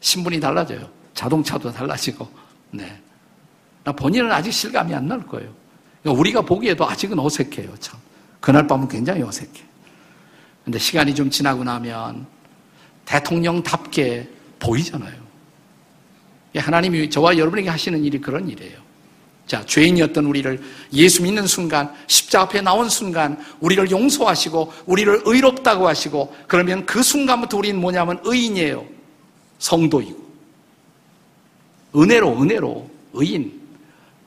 신분이 0.00 0.40
달라져요. 0.40 0.88
자동차도 1.14 1.72
달라지고, 1.72 2.28
네. 2.70 3.00
본인은 3.96 4.32
아직 4.32 4.52
실감이 4.52 4.94
안 4.94 5.06
날 5.06 5.24
거예요. 5.26 5.52
그러니까 6.04 6.20
우리가 6.20 6.42
보기에도 6.42 6.86
아직은 6.86 7.18
어색해요, 7.18 7.74
참. 7.80 7.98
그날 8.38 8.66
밤은 8.66 8.88
굉장히 8.88 9.22
어색해. 9.22 9.62
근데 10.62 10.78
시간이 10.78 11.14
좀 11.14 11.30
지나고 11.30 11.64
나면 11.64 12.26
대통령답게 13.06 14.28
보이잖아요. 14.58 15.24
하나님이 16.56 17.10
저와 17.10 17.36
여러분에게 17.38 17.70
하시는 17.70 18.04
일이 18.04 18.20
그런 18.20 18.48
일이에요. 18.48 18.84
자, 19.46 19.64
죄인이었던 19.64 20.24
우리를 20.24 20.62
예수 20.92 21.22
믿는 21.22 21.46
순간, 21.46 21.92
십자 22.06 22.42
앞에 22.42 22.60
나온 22.60 22.88
순간, 22.88 23.42
우리를 23.60 23.90
용서하시고, 23.90 24.72
우리를 24.86 25.22
의롭다고 25.24 25.88
하시고, 25.88 26.34
그러면 26.46 26.86
그 26.86 27.02
순간부터 27.02 27.58
우리는 27.58 27.78
뭐냐면 27.78 28.20
의인이에요. 28.24 28.86
성도이고. 29.58 30.24
은혜로, 31.96 32.42
은혜로, 32.42 32.90
의인. 33.12 33.63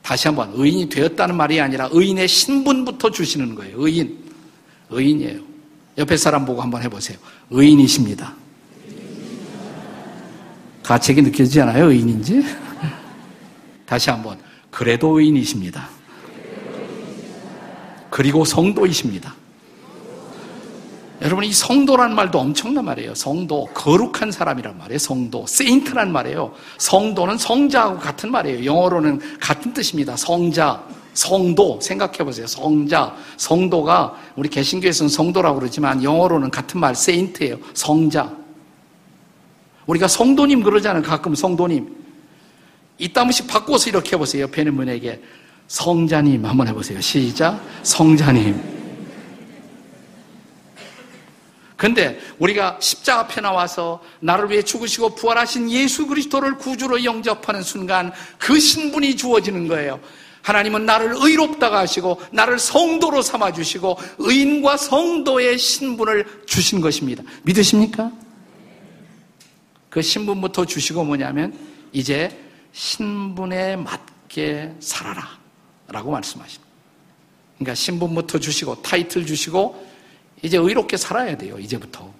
다시 0.07 0.29
한번 0.29 0.53
의인이 0.53 0.87
되었다는 0.87 1.35
말이 1.35 1.59
아니라 1.59 1.89
의인의 1.91 2.29
신분부터 2.29 3.11
주시는 3.11 3.55
거예요. 3.55 3.75
의인. 3.77 4.17
의인이에요. 4.89 5.41
옆에 5.97 6.15
사람 6.15 6.45
보고 6.45 6.61
한번 6.61 6.81
해보세요. 6.81 7.17
의인이십니다. 7.49 8.33
가책이 10.81 11.23
느껴지지 11.23 11.59
않아요? 11.59 11.91
의인인지? 11.91 12.41
다시 13.85 14.09
한번. 14.09 14.39
그래도 14.71 15.19
의인이십니다. 15.19 15.89
그리고 18.09 18.45
성도이십니다. 18.45 19.35
여러분 21.21 21.43
이 21.45 21.51
성도란 21.51 22.13
말도 22.13 22.39
엄청난 22.39 22.85
말이에요. 22.85 23.15
성도, 23.15 23.65
거룩한 23.73 24.31
사람이란 24.31 24.77
말이에요. 24.77 24.99
성도, 24.99 25.45
세인트란 25.47 26.11
말이에요. 26.11 26.53
성도는 26.77 27.37
성자하고 27.37 27.97
같은 27.97 28.31
말이에요. 28.31 28.65
영어로는 28.65 29.39
같은 29.39 29.73
뜻입니다. 29.73 30.15
성자, 30.15 30.83
성도 31.13 31.79
생각해 31.81 32.19
보세요. 32.19 32.45
성자, 32.45 33.15
성도가 33.37 34.15
우리 34.35 34.47
개신교에서는 34.49 35.09
성도라고 35.09 35.59
그러지만 35.59 36.03
영어로는 36.03 36.51
같은 36.51 36.79
말 36.79 36.93
세인트예요. 36.93 37.57
성자. 37.73 38.31
우리가 39.87 40.07
성도님 40.07 40.61
그러잖아요. 40.61 41.01
가끔 41.01 41.33
성도님. 41.33 41.95
이따 42.99 43.21
한씩 43.21 43.47
바꿔서 43.47 43.89
이렇게 43.89 44.11
해보세요. 44.11 44.43
옆에 44.43 44.61
있는 44.61 44.75
분에게 44.75 45.19
성자님 45.67 46.45
한번 46.45 46.67
해보세요. 46.67 47.01
시작. 47.01 47.59
성자님. 47.81 48.76
근데 51.77 52.19
우리가 52.39 52.77
십자 52.81 53.19
앞에 53.19 53.39
나와서 53.39 54.01
나를 54.19 54.49
위해 54.49 54.63
죽으시고 54.63 55.13
부활하신 55.13 55.69
예수 55.69 56.07
그리스도를 56.07 56.57
구주로 56.57 57.03
영접하는 57.03 57.61
순간 57.61 58.11
그 58.39 58.59
신분이 58.59 59.15
주어지는 59.15 59.67
거예요. 59.67 59.99
하나님은 60.41 60.85
나를 60.85 61.13
의롭다가 61.15 61.79
하시고 61.79 62.19
나를 62.31 62.57
성도로 62.57 63.21
삼아 63.21 63.53
주시고 63.53 63.97
의인과 64.17 64.77
성도의 64.77 65.59
신분을 65.59 66.45
주신 66.47 66.81
것입니다. 66.81 67.23
믿으십니까? 67.43 68.11
그 69.89 70.01
신분부터 70.01 70.65
주시고 70.65 71.03
뭐냐면 71.03 71.57
이제 71.91 72.35
신분에 72.71 73.75
맞게 73.75 74.73
살아라 74.79 75.37
라고 75.89 76.11
말씀하십니다. 76.11 76.65
그러니까 77.57 77.75
신분부터 77.75 78.39
주시고 78.39 78.81
타이틀 78.81 79.25
주시고 79.25 79.86
이제 80.41 80.57
의롭게 80.57 80.97
살아야 80.97 81.37
돼요. 81.37 81.57
이제부터. 81.59 82.11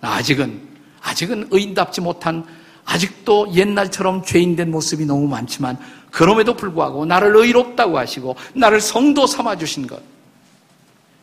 아직은 0.00 0.60
아직은 1.00 1.48
의인답지 1.50 2.00
못한 2.00 2.44
아직도 2.84 3.54
옛날처럼 3.54 4.24
죄인된 4.24 4.70
모습이 4.70 5.04
너무 5.04 5.28
많지만 5.28 5.78
그럼에도 6.10 6.54
불구하고 6.54 7.06
나를 7.06 7.36
의롭다고 7.36 7.98
하시고 7.98 8.36
나를 8.54 8.80
성도 8.80 9.26
삼아 9.26 9.56
주신 9.56 9.86
것. 9.86 10.02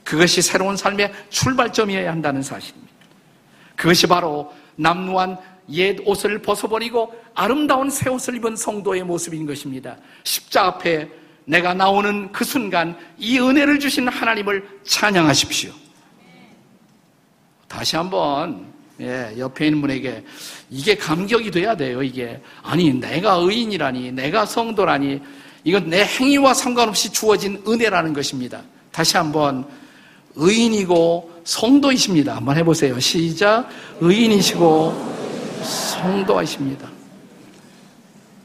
그것이 0.04 0.41
새로운 0.41 0.76
삶의 0.76 1.13
출발점이어야 1.30 2.10
한다는 2.12 2.41
사실입니다. 2.41 2.89
그것이 3.76 4.08
바로 4.08 4.52
남루한 4.76 5.38
옛 5.72 5.98
옷을 6.06 6.41
벗어버리고 6.41 7.13
아름다운 7.36 7.89
새 7.89 8.10
옷을 8.10 8.36
입은 8.38 8.56
성도의 8.56 9.04
모습인 9.04 9.45
것입니다. 9.45 9.98
십자 10.24 10.65
앞에 10.65 11.10
내가 11.49 11.73
나오는 11.73 12.31
그 12.31 12.45
순간 12.45 12.95
이 13.17 13.39
은혜를 13.39 13.79
주신 13.79 14.07
하나님을 14.07 14.81
찬양하십시오. 14.83 15.71
다시 17.67 17.95
한번 17.95 18.67
예, 19.01 19.33
옆에 19.35 19.65
있는 19.65 19.81
분에게 19.81 20.23
이게 20.69 20.95
감격이 20.95 21.49
돼야 21.49 21.75
돼요. 21.75 22.03
이게 22.03 22.39
아니 22.62 22.93
내가 22.93 23.33
의인이라니 23.33 24.12
내가 24.12 24.45
성도라니 24.45 25.21
이건 25.63 25.89
내 25.89 26.03
행위와 26.03 26.53
상관없이 26.53 27.12
주어진 27.12 27.63
은혜라는 27.67 28.13
것입니다. 28.13 28.62
다시 28.91 29.17
한번 29.17 29.65
의인이고 30.35 31.41
성도이십니다. 31.45 32.35
한번 32.35 32.57
해보세요. 32.57 32.99
시작. 32.99 33.67
의인이시고 34.01 35.63
성도이십니다. 35.63 36.88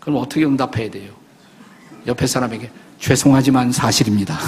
그럼 0.00 0.22
어떻게 0.22 0.46
응답해야 0.46 0.90
돼요? 0.90 1.12
옆에 2.06 2.26
사람에게 2.26 2.70
죄송하지만 3.04 3.70
사실입니다. 3.70 4.38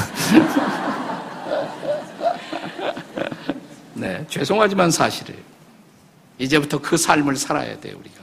네, 3.93 4.25
죄송하지만 4.31 4.91
사실이에요. 4.91 5.43
이제부터 6.39 6.81
그 6.81 6.97
삶을 6.97 7.37
살아야 7.37 7.79
돼요, 7.79 7.99
우리가. 8.01 8.17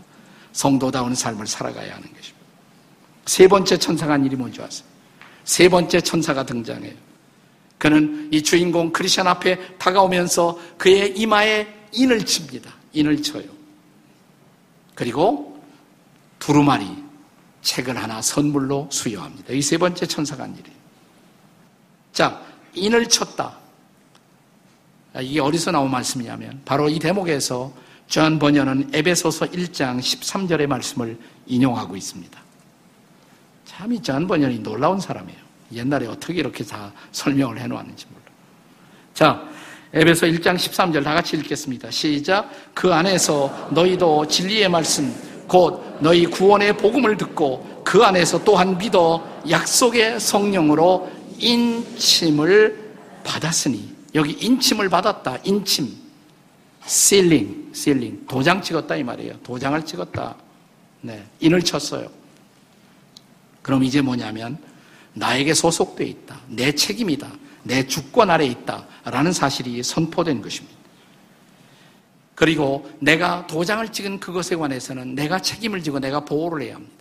성도다운 0.52 1.14
삶을 1.14 1.46
살아가야 1.46 1.94
하는 1.94 2.02
것입니다. 2.02 2.44
세 3.28 3.48
번째 3.48 3.78
천사가 3.78 4.14
한 4.14 4.26
일이 4.26 4.36
뭔지 4.36 4.60
아세요? 4.60 4.88
세 5.44 5.70
번째 5.70 6.02
천사가 6.02 6.44
등장해요. 6.44 6.96
그는 7.78 8.30
이 8.32 8.42
주인공 8.42 8.92
크리스천 8.92 9.28
앞에 9.28 9.78
다가오면서 9.78 10.58
그의 10.80 11.16
이마에 11.16 11.68
인을 11.92 12.26
칩니다. 12.26 12.72
인을 12.94 13.22
쳐요. 13.22 13.46
그리고 14.96 15.62
두루마리 16.40 17.03
책을 17.64 17.98
하나 17.98 18.22
선물로 18.22 18.90
수여합니다. 18.92 19.54
이 19.54 19.62
세 19.62 19.78
번째 19.78 20.06
천사가 20.06 20.44
한 20.44 20.52
일이에요. 20.52 20.78
자, 22.12 22.42
인을 22.74 23.08
쳤다. 23.08 23.58
이게 25.22 25.40
어디서 25.40 25.72
나온 25.72 25.90
말씀이냐면 25.92 26.62
바로 26.66 26.90
이 26.90 27.00
대목에서 27.00 27.74
존 28.08 28.38
번연은 28.40 28.92
에베소서 28.94 29.48
1장 29.48 30.00
13절의 30.00 30.68
말씀을 30.68 31.18
인용하고 31.48 31.96
있습니다. 31.96 32.40
참이 33.66 34.02
존 34.02 34.28
번연이 34.28 34.60
놀라운 34.60 35.00
사람이에요. 35.00 35.40
옛날에 35.72 36.08
어떻게 36.08 36.36
이렇게 36.36 36.64
다 36.64 36.92
설명을 37.12 37.58
해놓았는지 37.60 38.06
몰라. 38.12 38.24
자, 39.14 39.48
에베소 39.94 40.28
1장 40.28 40.56
13절 40.56 41.04
다 41.04 41.14
같이 41.14 41.38
읽겠습니다. 41.38 41.90
시작. 41.92 42.50
그 42.74 42.94
안에서 42.94 43.70
너희도 43.72 44.28
진리의 44.28 44.70
말씀, 44.70 45.14
곧 45.54 46.00
너희 46.00 46.26
구원의 46.26 46.78
복음을 46.78 47.16
듣고 47.16 47.84
그 47.86 48.04
안에서 48.04 48.44
또한 48.44 48.76
믿어 48.76 49.24
약속의 49.48 50.20
성령으로 50.20 51.12
인침을 51.38 52.96
받았으니 53.24 53.94
여기 54.16 54.32
인침을 54.32 54.90
받았다. 54.90 55.38
인침. 55.44 55.96
실링, 56.88 57.70
실링. 57.72 58.26
도장 58.28 58.64
찍었다 58.64 58.96
이 58.96 59.04
말이에요. 59.04 59.36
도장을 59.44 59.86
찍었다. 59.86 60.36
네. 61.02 61.24
인을 61.40 61.62
쳤어요. 61.62 62.08
그럼 63.62 63.84
이제 63.84 64.02
뭐냐면 64.02 64.58
나에게 65.14 65.54
소속돼 65.54 66.04
있다. 66.04 66.40
내 66.48 66.72
책임이다. 66.72 67.32
내 67.62 67.86
주권 67.86 68.32
아래 68.32 68.48
있다. 68.48 68.88
라는 69.04 69.32
사실이 69.32 69.84
선포된 69.84 70.42
것입니다. 70.42 70.73
그리고 72.36 72.90
내가 73.00 73.46
도장을 73.48 73.88
찍은 73.90 74.20
그것에 74.20 74.56
관해서는 74.56 75.16
내가 75.16 75.40
책임을 75.40 75.84
지고 75.84 76.00
내가 76.00 76.20
보호를 76.22 76.66
해야 76.66 76.76
합니다. 76.76 76.94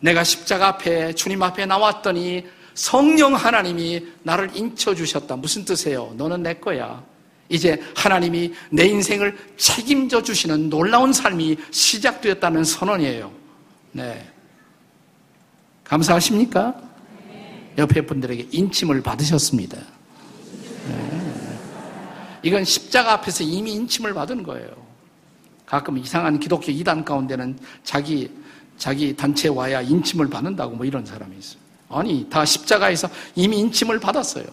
내가 0.00 0.24
십자가 0.24 0.68
앞에 0.68 1.14
주님 1.14 1.42
앞에 1.42 1.66
나왔더니 1.66 2.46
성령 2.74 3.34
하나님이 3.34 4.06
나를 4.22 4.50
인쳐 4.54 4.94
주셨다. 4.94 5.36
무슨 5.36 5.64
뜻이에요? 5.64 6.14
너는 6.16 6.42
내 6.42 6.54
거야. 6.54 7.02
이제 7.48 7.80
하나님이 7.94 8.52
내 8.70 8.86
인생을 8.86 9.36
책임져 9.56 10.22
주시는 10.22 10.68
놀라운 10.68 11.12
삶이 11.12 11.56
시작되었다는 11.70 12.64
선언이에요. 12.64 13.32
네. 13.92 14.30
감사하십니까? 15.84 16.74
옆에 17.78 18.00
분들에게 18.04 18.48
인침을 18.50 19.02
받으셨습니다. 19.02 19.78
네. 20.88 21.15
이건 22.42 22.64
십자가 22.64 23.12
앞에서 23.14 23.44
이미 23.44 23.72
인침을 23.72 24.14
받은 24.14 24.42
거예요. 24.42 24.68
가끔 25.64 25.98
이상한 25.98 26.38
기독교 26.38 26.70
이단 26.70 27.04
가운데는 27.04 27.58
자기 27.82 28.30
자기 28.78 29.16
단체 29.16 29.48
와야 29.48 29.80
인침을 29.80 30.28
받는다고 30.28 30.76
뭐 30.76 30.86
이런 30.86 31.04
사람이 31.04 31.36
있어요. 31.38 31.60
아니, 31.88 32.28
다 32.28 32.44
십자가에서 32.44 33.08
이미 33.34 33.58
인침을 33.60 34.00
받았어요. 34.00 34.44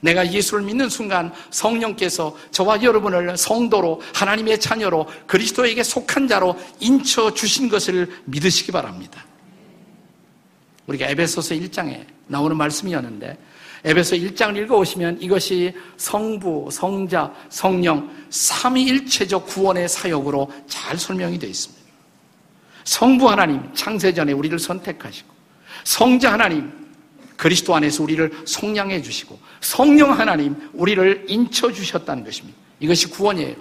내가 0.00 0.30
예수를 0.30 0.64
믿는 0.64 0.88
순간 0.88 1.32
성령께서 1.50 2.36
저와 2.50 2.82
여러분을 2.82 3.36
성도로 3.36 4.02
하나님의 4.14 4.58
자녀로 4.58 5.06
그리스도에게 5.26 5.82
속한 5.82 6.26
자로 6.26 6.56
인쳐 6.80 7.32
주신 7.32 7.68
것을 7.68 8.10
믿으시기 8.24 8.72
바랍니다. 8.72 9.24
우리가 10.86 11.06
에베소서 11.06 11.54
1장에 11.54 12.04
나오는 12.26 12.56
말씀이었는데 12.56 13.38
에베소 13.84 14.16
1장을 14.16 14.56
읽어오시면 14.56 15.20
이것이 15.20 15.74
성부, 15.96 16.68
성자, 16.70 17.32
성령 17.48 18.10
삼위일체적 18.30 19.46
구원의 19.46 19.88
사역으로 19.88 20.50
잘 20.68 20.96
설명이 20.96 21.38
되어 21.38 21.50
있습니다. 21.50 21.82
성부 22.84 23.28
하나님 23.28 23.62
창세전에 23.74 24.32
우리를 24.32 24.58
선택하시고 24.58 25.28
성자 25.84 26.32
하나님 26.32 26.70
그리스도 27.36 27.74
안에서 27.74 28.04
우리를 28.04 28.30
속량해 28.44 29.02
주시고 29.02 29.38
성령 29.60 30.12
하나님 30.12 30.54
우리를 30.72 31.24
인쳐 31.28 31.72
주셨다는 31.72 32.24
것입니다. 32.24 32.56
이것이 32.78 33.08
구원이에요. 33.08 33.56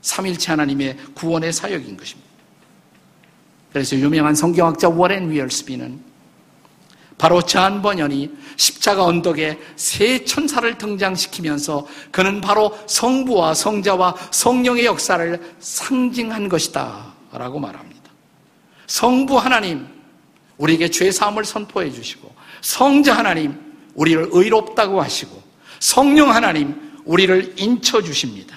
삼일체 0.00 0.52
하나님의 0.52 0.96
구원의 1.14 1.52
사역인 1.52 1.96
것입니다. 1.96 2.30
그래서 3.72 3.96
유명한 3.96 4.34
성경학자 4.34 4.88
워렌 4.88 5.30
위얼스비는 5.30 6.05
바로 7.18 7.40
저한 7.42 7.80
번연이 7.82 8.30
십자가 8.56 9.04
언덕에 9.04 9.58
세 9.76 10.24
천사를 10.24 10.76
등장시키면서 10.76 11.86
그는 12.10 12.40
바로 12.40 12.76
성부와 12.86 13.54
성자와 13.54 14.14
성령의 14.30 14.84
역사를 14.84 15.54
상징한 15.58 16.48
것이다 16.48 17.14
라고 17.32 17.58
말합니다. 17.58 17.96
성부 18.86 19.36
하나님, 19.38 19.86
우리에게 20.58 20.90
죄 20.90 21.10
사함을 21.10 21.44
선포해 21.44 21.90
주시고, 21.90 22.32
성자 22.60 23.16
하나님, 23.16 23.58
우리를 23.94 24.28
의롭다고 24.30 25.00
하시고, 25.02 25.42
성령 25.80 26.30
하나님, 26.30 26.74
우리를 27.04 27.54
인쳐 27.56 28.02
주십니다. 28.02 28.56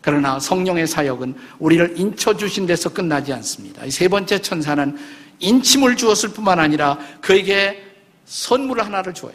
그러나 0.00 0.40
성령의 0.40 0.86
사역은 0.86 1.34
우리를 1.58 1.94
인쳐 1.98 2.36
주신 2.36 2.66
데서 2.66 2.88
끝나지 2.88 3.32
않습니다. 3.32 3.82
세 3.90 4.08
번째 4.08 4.38
천사는 4.40 4.96
인침을 5.40 5.96
주었을 5.96 6.30
뿐만 6.30 6.58
아니라 6.58 6.98
그에게 7.20 7.84
선물 8.24 8.80
하나를 8.80 9.14
줘요. 9.14 9.32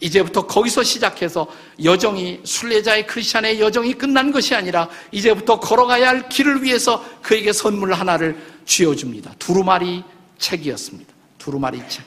이제부터 0.00 0.46
거기서 0.46 0.82
시작해서 0.82 1.46
여정이 1.82 2.40
순례자의 2.44 3.06
크리스천의 3.06 3.60
여정이 3.60 3.94
끝난 3.94 4.32
것이 4.32 4.54
아니라 4.54 4.88
이제부터 5.12 5.60
걸어가야 5.60 6.08
할 6.08 6.28
길을 6.28 6.62
위해서 6.62 7.04
그에게 7.22 7.52
선물 7.52 7.92
하나를 7.94 8.36
쥐어 8.66 8.94
줍니다. 8.94 9.32
두루마리 9.38 10.02
책이었습니다. 10.38 11.12
두루마리 11.38 11.80
책. 11.88 12.04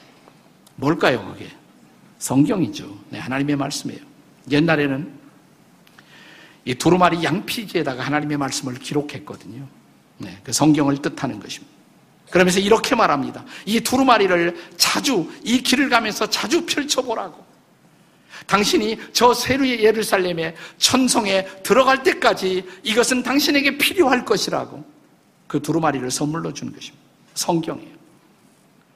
뭘까요, 0.76 1.26
그게? 1.34 1.50
성경이죠. 2.20 2.98
네, 3.10 3.20
하나님의 3.20 3.56
말씀이에요. 3.56 4.02
옛날에는 4.52 5.18
이 6.66 6.76
두루마리 6.76 7.24
양피지에다가 7.24 8.04
하나님의 8.04 8.38
말씀을 8.38 8.76
기록했거든요. 8.76 9.66
네, 10.18 10.38
그 10.44 10.52
성경을 10.52 11.02
뜻하는 11.02 11.40
것입니다. 11.40 11.77
그러면서 12.30 12.60
이렇게 12.60 12.96
말합니다. 12.96 13.44
이 13.66 13.80
두루마리를 13.80 14.56
자주, 14.78 15.30
이 15.44 15.62
길을 15.62 15.90
가면서 15.90 16.30
자주 16.30 16.66
펼쳐보라고. 16.66 17.46
당신이 18.46 18.98
저 19.14 19.34
세루의 19.34 19.84
예루살렘의 19.84 20.56
천성에 20.78 21.46
들어갈 21.64 22.04
때까지 22.04 22.64
이것은 22.84 23.24
당신에게 23.24 23.78
필요할 23.78 24.26
것이라고 24.26 24.86
그 25.48 25.62
두루마리를 25.62 26.10
선물로 26.12 26.54
주는 26.54 26.74
것입니다. 26.74 27.04
성경이에요. 27.34 27.98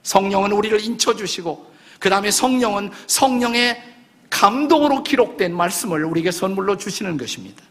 성령은 0.03 0.51
우리를 0.51 0.83
인쳐주시고 0.83 1.71
그 1.99 2.09
다음에 2.09 2.31
성령은 2.31 2.91
성령의 3.07 3.81
감동으로 4.29 5.03
기록된 5.03 5.53
말씀을 5.55 6.05
우리에게 6.05 6.31
선물로 6.31 6.77
주시는 6.77 7.17
것입니다. 7.17 7.63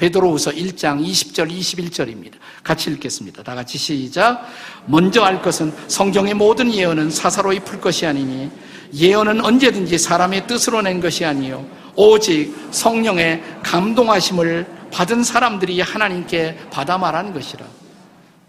베드로후서 0.00 0.52
1장 0.52 1.04
20절 1.04 1.50
21절입니다. 1.50 2.32
같이 2.64 2.90
읽겠습니다. 2.90 3.42
다 3.42 3.54
같이 3.54 3.76
시작. 3.76 4.46
먼저 4.86 5.22
알 5.22 5.42
것은 5.42 5.74
성경의 5.88 6.32
모든 6.34 6.72
예언은 6.72 7.10
사사로이 7.10 7.60
풀 7.60 7.82
것이 7.82 8.06
아니니 8.06 8.50
예언은 8.94 9.44
언제든지 9.44 9.98
사람의 9.98 10.46
뜻으로 10.46 10.80
낸 10.80 11.00
것이 11.00 11.24
아니요 11.24 11.66
오직 11.94 12.56
성령의 12.70 13.42
감동하심을 13.62 14.66
받은 14.90 15.22
사람들이 15.22 15.80
하나님께 15.82 16.56
받아 16.70 16.96
말하는 16.96 17.34
것이라. 17.34 17.66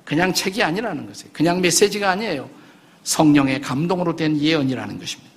그냥 0.05 0.33
책이 0.33 0.63
아니라는 0.63 1.05
것이에요. 1.05 1.31
그냥 1.33 1.59
메시지가 1.59 2.11
아니에요. 2.11 2.49
성령의 3.03 3.59
감동으로 3.59 4.15
된 4.15 4.39
예언이라는 4.39 4.97
것입니다. 4.97 5.31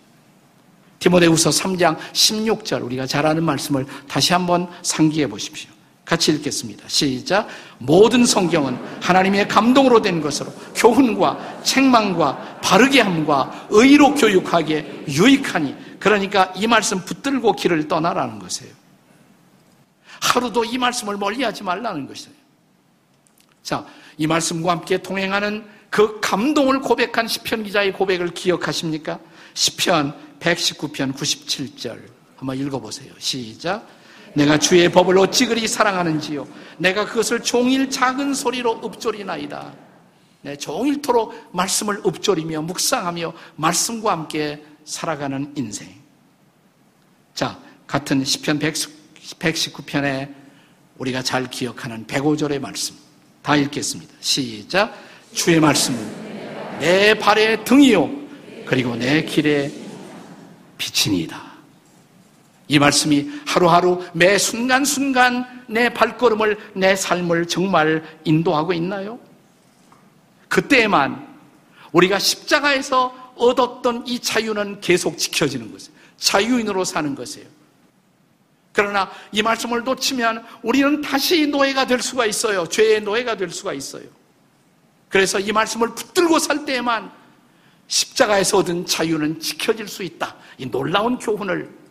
디모데후서 1.00 1.50
3장 1.50 1.98
16절 2.12 2.84
우리가 2.84 3.06
잘 3.06 3.26
아는 3.26 3.42
말씀을 3.42 3.84
다시 4.08 4.32
한번 4.32 4.68
상기해 4.82 5.26
보십시오. 5.28 5.73
같이 6.04 6.32
읽겠습니다. 6.32 6.86
시작. 6.88 7.48
모든 7.78 8.26
성경은 8.26 8.78
하나님의 9.00 9.48
감동으로 9.48 10.02
된 10.02 10.20
것으로 10.20 10.52
교훈과 10.74 11.62
책망과 11.62 12.60
바르게 12.62 13.00
함과 13.00 13.68
의로 13.70 14.14
교육하기에 14.14 15.04
유익하니 15.08 15.74
그러니까 15.98 16.52
이 16.56 16.66
말씀 16.66 17.00
붙들고 17.00 17.52
길을 17.52 17.88
떠나라는 17.88 18.38
것이에요. 18.38 18.72
하루도 20.20 20.64
이 20.64 20.76
말씀을 20.76 21.16
멀리하지 21.16 21.62
말라는 21.62 22.06
것이에요. 22.06 22.34
자, 23.62 23.86
이 24.18 24.26
말씀과 24.26 24.72
함께 24.72 24.98
동행하는 24.98 25.64
그 25.88 26.20
감동을 26.20 26.80
고백한 26.80 27.28
시편 27.28 27.64
기자의 27.64 27.92
고백을 27.92 28.28
기억하십니까? 28.34 29.18
시편 29.54 30.14
119편 30.40 31.14
97절 31.14 31.98
한번 32.36 32.58
읽어보세요. 32.58 33.12
시작. 33.18 33.86
내가 34.34 34.58
주의 34.58 34.90
법을 34.90 35.16
어찌 35.18 35.46
그리 35.46 35.66
사랑하는지요. 35.66 36.46
내가 36.78 37.06
그것을 37.06 37.42
종일 37.42 37.88
작은 37.88 38.34
소리로 38.34 38.80
읊조리나이다. 38.84 39.72
네, 40.42 40.56
종일토록 40.56 41.50
말씀을 41.52 42.02
읊조리며 42.04 42.62
묵상하며 42.62 43.32
말씀과 43.56 44.12
함께 44.12 44.62
살아가는 44.84 45.52
인생. 45.56 45.88
자, 47.34 47.58
같은 47.86 48.24
시편 48.24 48.58
119편에 48.58 50.34
우리가 50.98 51.22
잘 51.22 51.48
기억하는 51.48 52.06
105절의 52.06 52.60
말씀. 52.60 52.94
다 53.42 53.56
읽겠습니다. 53.56 54.12
시작. 54.20 54.94
주의 55.32 55.58
말씀은 55.60 56.78
내 56.80 57.14
발의 57.14 57.64
등이요. 57.64 58.10
그리고 58.66 58.96
내 58.96 59.22
길의 59.22 59.72
빛이니이다. 60.78 61.43
이 62.66 62.78
말씀이 62.78 63.30
하루하루 63.46 64.02
매 64.14 64.38
순간순간 64.38 65.64
내 65.66 65.88
발걸음을, 65.88 66.72
내 66.74 66.96
삶을 66.96 67.46
정말 67.46 68.02
인도하고 68.24 68.72
있나요? 68.72 69.18
그때에만 70.48 71.26
우리가 71.92 72.18
십자가에서 72.18 73.34
얻었던 73.36 74.06
이 74.06 74.18
자유는 74.18 74.80
계속 74.80 75.18
지켜지는 75.18 75.72
것이에요. 75.72 75.94
자유인으로 76.16 76.84
사는 76.84 77.14
것이에요. 77.14 77.48
그러나 78.72 79.10
이 79.30 79.42
말씀을 79.42 79.84
놓치면 79.84 80.44
우리는 80.62 81.00
다시 81.00 81.46
노예가 81.46 81.86
될 81.86 82.00
수가 82.00 82.26
있어요. 82.26 82.66
죄의 82.66 83.02
노예가 83.02 83.36
될 83.36 83.50
수가 83.50 83.72
있어요. 83.72 84.04
그래서 85.08 85.38
이 85.38 85.52
말씀을 85.52 85.94
붙들고 85.94 86.40
살 86.40 86.64
때에만 86.64 87.10
십자가에서 87.86 88.58
얻은 88.58 88.86
자유는 88.86 89.38
지켜질 89.38 89.86
수 89.86 90.02
있다. 90.02 90.34
이 90.58 90.66
놀라운 90.66 91.18
교훈을 91.18 91.83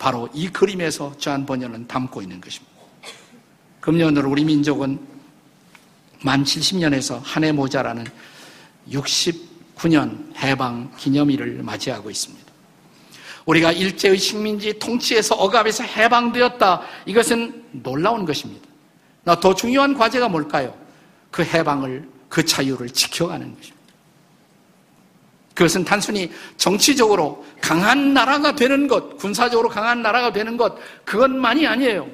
바로 0.00 0.30
이 0.32 0.48
그림에서 0.48 1.14
저한 1.18 1.44
번연은 1.44 1.86
담고 1.86 2.22
있는 2.22 2.40
것입니다. 2.40 2.72
금년으로 3.80 4.30
우리 4.30 4.44
민족은 4.44 4.98
만 6.22 6.42
70년에서 6.42 7.20
한 7.22 7.44
해 7.44 7.52
모자라는 7.52 8.06
69년 8.90 10.34
해방 10.36 10.90
기념일을 10.96 11.62
맞이하고 11.62 12.10
있습니다. 12.10 12.50
우리가 13.44 13.72
일제의 13.72 14.16
식민지 14.16 14.78
통치에서 14.78 15.34
억압에서 15.34 15.84
해방되었다. 15.84 16.80
이것은 17.04 17.64
놀라운 17.72 18.24
것입니다. 18.24 18.66
더 19.38 19.54
중요한 19.54 19.92
과제가 19.92 20.30
뭘까요? 20.30 20.74
그 21.30 21.42
해방을, 21.42 22.08
그 22.30 22.42
자유를 22.42 22.88
지켜가는 22.88 23.54
것입니다. 23.54 23.79
그것은 25.60 25.84
단순히 25.84 26.30
정치적으로 26.56 27.44
강한 27.60 28.14
나라가 28.14 28.54
되는 28.54 28.88
것, 28.88 29.18
군사적으로 29.18 29.68
강한 29.68 30.00
나라가 30.00 30.32
되는 30.32 30.56
것, 30.56 30.74
그것만이 31.04 31.66
아니에요. 31.66 32.08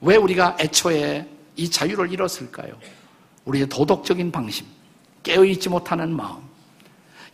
왜 0.00 0.14
우리가 0.14 0.56
애초에 0.60 1.28
이 1.56 1.68
자유를 1.68 2.12
잃었을까요? 2.12 2.72
우리의 3.46 3.68
도덕적인 3.68 4.30
방심, 4.30 4.64
깨어있지 5.24 5.70
못하는 5.70 6.14
마음, 6.14 6.36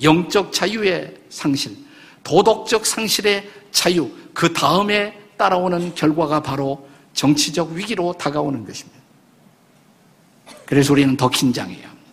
영적 0.02 0.50
자유의 0.50 1.14
상실, 1.28 1.76
도덕적 2.24 2.86
상실의 2.86 3.50
자유, 3.70 4.10
그 4.32 4.50
다음에 4.54 5.20
따라오는 5.36 5.94
결과가 5.94 6.42
바로 6.42 6.88
정치적 7.12 7.72
위기로 7.72 8.14
다가오는 8.14 8.64
것입니다. 8.64 8.98
그래서 10.64 10.94
우리는 10.94 11.18
더 11.18 11.28
긴장해야 11.28 11.86
합니다. 11.86 12.12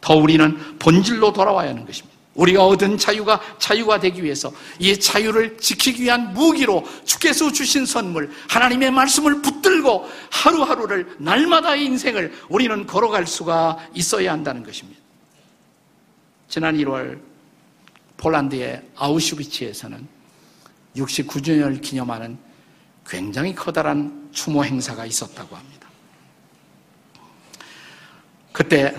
더 0.00 0.14
우리는 0.14 0.78
본질로 0.78 1.32
돌아와야 1.32 1.70
하는 1.70 1.84
것입니다. 1.84 2.11
우리가 2.34 2.64
얻은 2.64 2.96
자유가 2.96 3.40
자유가 3.58 4.00
되기 4.00 4.24
위해서 4.24 4.52
이 4.78 4.98
자유를 4.98 5.58
지키기 5.58 6.04
위한 6.04 6.32
무기로 6.32 6.84
주께서 7.04 7.52
주신 7.52 7.84
선물, 7.84 8.30
하나님의 8.48 8.90
말씀을 8.90 9.42
붙들고 9.42 10.08
하루하루를 10.30 11.16
날마다의 11.18 11.84
인생을 11.84 12.32
우리는 12.48 12.86
걸어갈 12.86 13.26
수가 13.26 13.78
있어야 13.94 14.32
한다는 14.32 14.62
것입니다. 14.62 15.00
지난 16.48 16.76
1월 16.76 17.20
폴란드의 18.16 18.82
아우슈비츠에서는 18.96 20.06
69주년을 20.96 21.82
기념하는 21.82 22.38
굉장히 23.06 23.54
커다란 23.54 24.28
추모 24.32 24.64
행사가 24.64 25.04
있었다고 25.04 25.56
합니다. 25.56 25.88
그때 28.52 28.94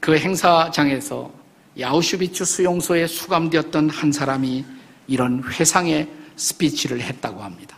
그 0.00 0.16
행사장에서 0.16 1.37
아우슈비츠 1.84 2.44
수용소에 2.44 3.06
수감되었던 3.06 3.90
한 3.90 4.12
사람이 4.12 4.64
이런 5.06 5.42
회상의 5.44 6.08
스피치를 6.36 7.00
했다고 7.00 7.42
합니다. 7.42 7.76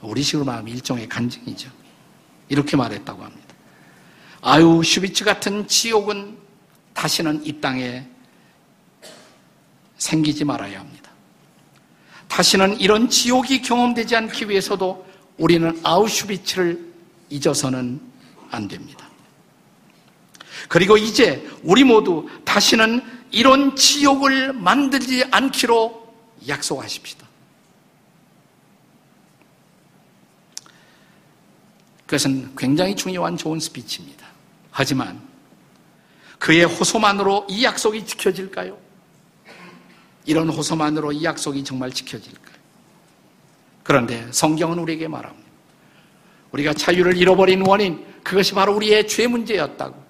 우리식으로 0.00 0.44
말하면 0.44 0.72
일종의 0.74 1.08
간증이죠. 1.08 1.70
이렇게 2.48 2.76
말했다고 2.76 3.22
합니다. 3.22 3.54
아우슈비츠 4.42 5.24
같은 5.24 5.66
지옥은 5.66 6.36
다시는 6.92 7.44
이 7.44 7.60
땅에 7.60 8.06
생기지 9.96 10.44
말아야 10.44 10.80
합니다. 10.80 11.10
다시는 12.28 12.80
이런 12.80 13.08
지옥이 13.08 13.62
경험되지 13.62 14.16
않기 14.16 14.48
위해서도 14.48 15.06
우리는 15.38 15.78
아우슈비츠를 15.82 16.92
잊어서는 17.30 18.00
안 18.50 18.68
됩니다. 18.68 19.08
그리고 20.68 20.96
이제 20.96 21.46
우리 21.62 21.84
모두 21.84 22.28
다시는 22.44 23.13
이런 23.34 23.74
지옥을 23.74 24.52
만들지 24.52 25.24
않기로 25.30 26.14
약속하십시다. 26.46 27.26
그것은 32.06 32.54
굉장히 32.56 32.94
중요한 32.94 33.36
좋은 33.36 33.58
스피치입니다. 33.58 34.24
하지만 34.70 35.20
그의 36.38 36.64
호소만으로 36.64 37.46
이 37.48 37.64
약속이 37.64 38.06
지켜질까요? 38.06 38.78
이런 40.26 40.48
호소만으로 40.48 41.12
이 41.12 41.24
약속이 41.24 41.64
정말 41.64 41.90
지켜질까요? 41.90 42.54
그런데 43.82 44.28
성경은 44.30 44.78
우리에게 44.78 45.08
말합니다. 45.08 45.50
우리가 46.52 46.72
자유를 46.72 47.16
잃어버린 47.16 47.66
원인, 47.66 48.06
그것이 48.22 48.54
바로 48.54 48.74
우리의 48.76 49.08
죄 49.08 49.26
문제였다고. 49.26 50.03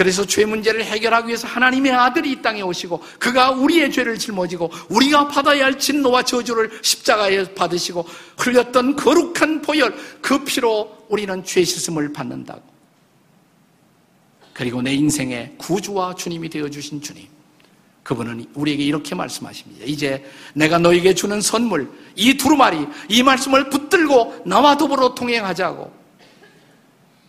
그래서 0.00 0.24
죄 0.24 0.46
문제를 0.46 0.82
해결하기 0.82 1.28
위해서 1.28 1.46
하나님의 1.46 1.92
아들이 1.92 2.32
이 2.32 2.40
땅에 2.40 2.62
오시고 2.62 3.02
그가 3.18 3.50
우리의 3.50 3.92
죄를 3.92 4.18
짊어지고 4.18 4.72
우리가 4.88 5.28
받아야 5.28 5.66
할 5.66 5.78
진노와 5.78 6.22
저주를 6.22 6.70
십자가에 6.80 7.52
받으시고 7.52 8.06
흘렸던 8.38 8.96
거룩한 8.96 9.60
보혈 9.60 9.94
그 10.22 10.42
피로 10.42 11.04
우리는 11.10 11.44
죄 11.44 11.62
씻음을 11.62 12.14
받는다고. 12.14 12.62
그리고 14.54 14.80
내 14.80 14.94
인생의 14.94 15.56
구주와 15.58 16.14
주님이 16.14 16.48
되어 16.48 16.70
주신 16.70 17.02
주님. 17.02 17.28
그분은 18.02 18.46
우리에게 18.54 18.82
이렇게 18.82 19.14
말씀하십니다. 19.14 19.84
이제 19.84 20.24
내가 20.54 20.78
너에게 20.78 21.12
주는 21.12 21.42
선물, 21.42 21.92
이 22.16 22.38
두루마리, 22.38 22.86
이 23.10 23.22
말씀을 23.22 23.68
붙들고 23.68 24.44
나와 24.46 24.78
더불어 24.78 25.14
통행하자고. 25.14 25.92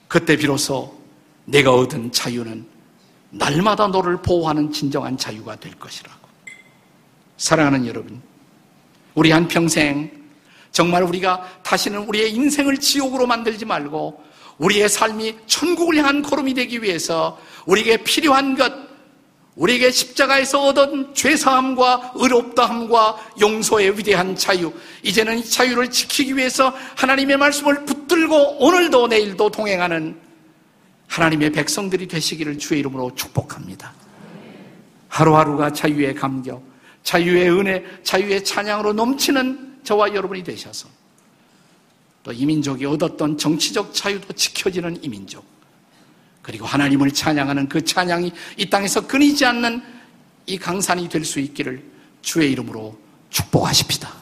그때 0.07 0.37
비로소 0.37 1.00
내가 1.51 1.73
얻은 1.73 2.13
자유는 2.13 2.65
날마다 3.29 3.87
너를 3.87 4.21
보호하는 4.21 4.71
진정한 4.71 5.17
자유가 5.17 5.55
될 5.57 5.73
것이라고. 5.75 6.19
사랑하는 7.35 7.85
여러분, 7.87 8.21
우리 9.15 9.31
한평생 9.31 10.11
정말 10.71 11.03
우리가 11.03 11.59
다시는 11.63 12.07
우리의 12.07 12.33
인생을 12.33 12.77
지옥으로 12.77 13.27
만들지 13.27 13.65
말고 13.65 14.23
우리의 14.59 14.87
삶이 14.87 15.39
천국을 15.47 15.97
향한 15.97 16.21
걸음이 16.21 16.53
되기 16.53 16.81
위해서 16.81 17.37
우리에게 17.65 17.97
필요한 17.97 18.55
것, 18.55 18.71
우리에게 19.55 19.91
십자가에서 19.91 20.63
얻은 20.67 21.13
죄사함과 21.13 22.13
의롭다함과 22.15 23.17
용서의 23.41 23.97
위대한 23.97 24.37
자유, 24.37 24.71
이제는 25.03 25.39
이 25.39 25.43
자유를 25.43 25.91
지키기 25.91 26.37
위해서 26.37 26.73
하나님의 26.95 27.35
말씀을 27.35 27.83
붙들고 27.83 28.59
오늘도 28.59 29.07
내일도 29.07 29.49
동행하는 29.49 30.30
하나님의 31.11 31.51
백성들이 31.51 32.07
되시기를 32.07 32.57
주의 32.57 32.79
이름으로 32.79 33.13
축복합니다. 33.15 33.93
하루하루가 35.09 35.73
자유의 35.73 36.15
감격, 36.15 36.63
자유의 37.03 37.51
은혜, 37.51 37.83
자유의 38.03 38.45
찬양으로 38.45 38.93
넘치는 38.93 39.81
저와 39.83 40.13
여러분이 40.15 40.41
되셔서 40.41 40.87
또 42.23 42.31
이민족이 42.31 42.85
얻었던 42.85 43.37
정치적 43.37 43.93
자유도 43.93 44.31
지켜지는 44.33 45.03
이민족, 45.03 45.43
그리고 46.41 46.65
하나님을 46.65 47.11
찬양하는 47.11 47.67
그 47.67 47.83
찬양이 47.83 48.31
이 48.55 48.69
땅에서 48.69 49.05
끊이지 49.05 49.43
않는 49.45 49.83
이 50.45 50.57
강산이 50.57 51.09
될 51.09 51.25
수 51.25 51.41
있기를 51.41 51.83
주의 52.21 52.53
이름으로 52.53 52.97
축복하십니다. 53.29 54.20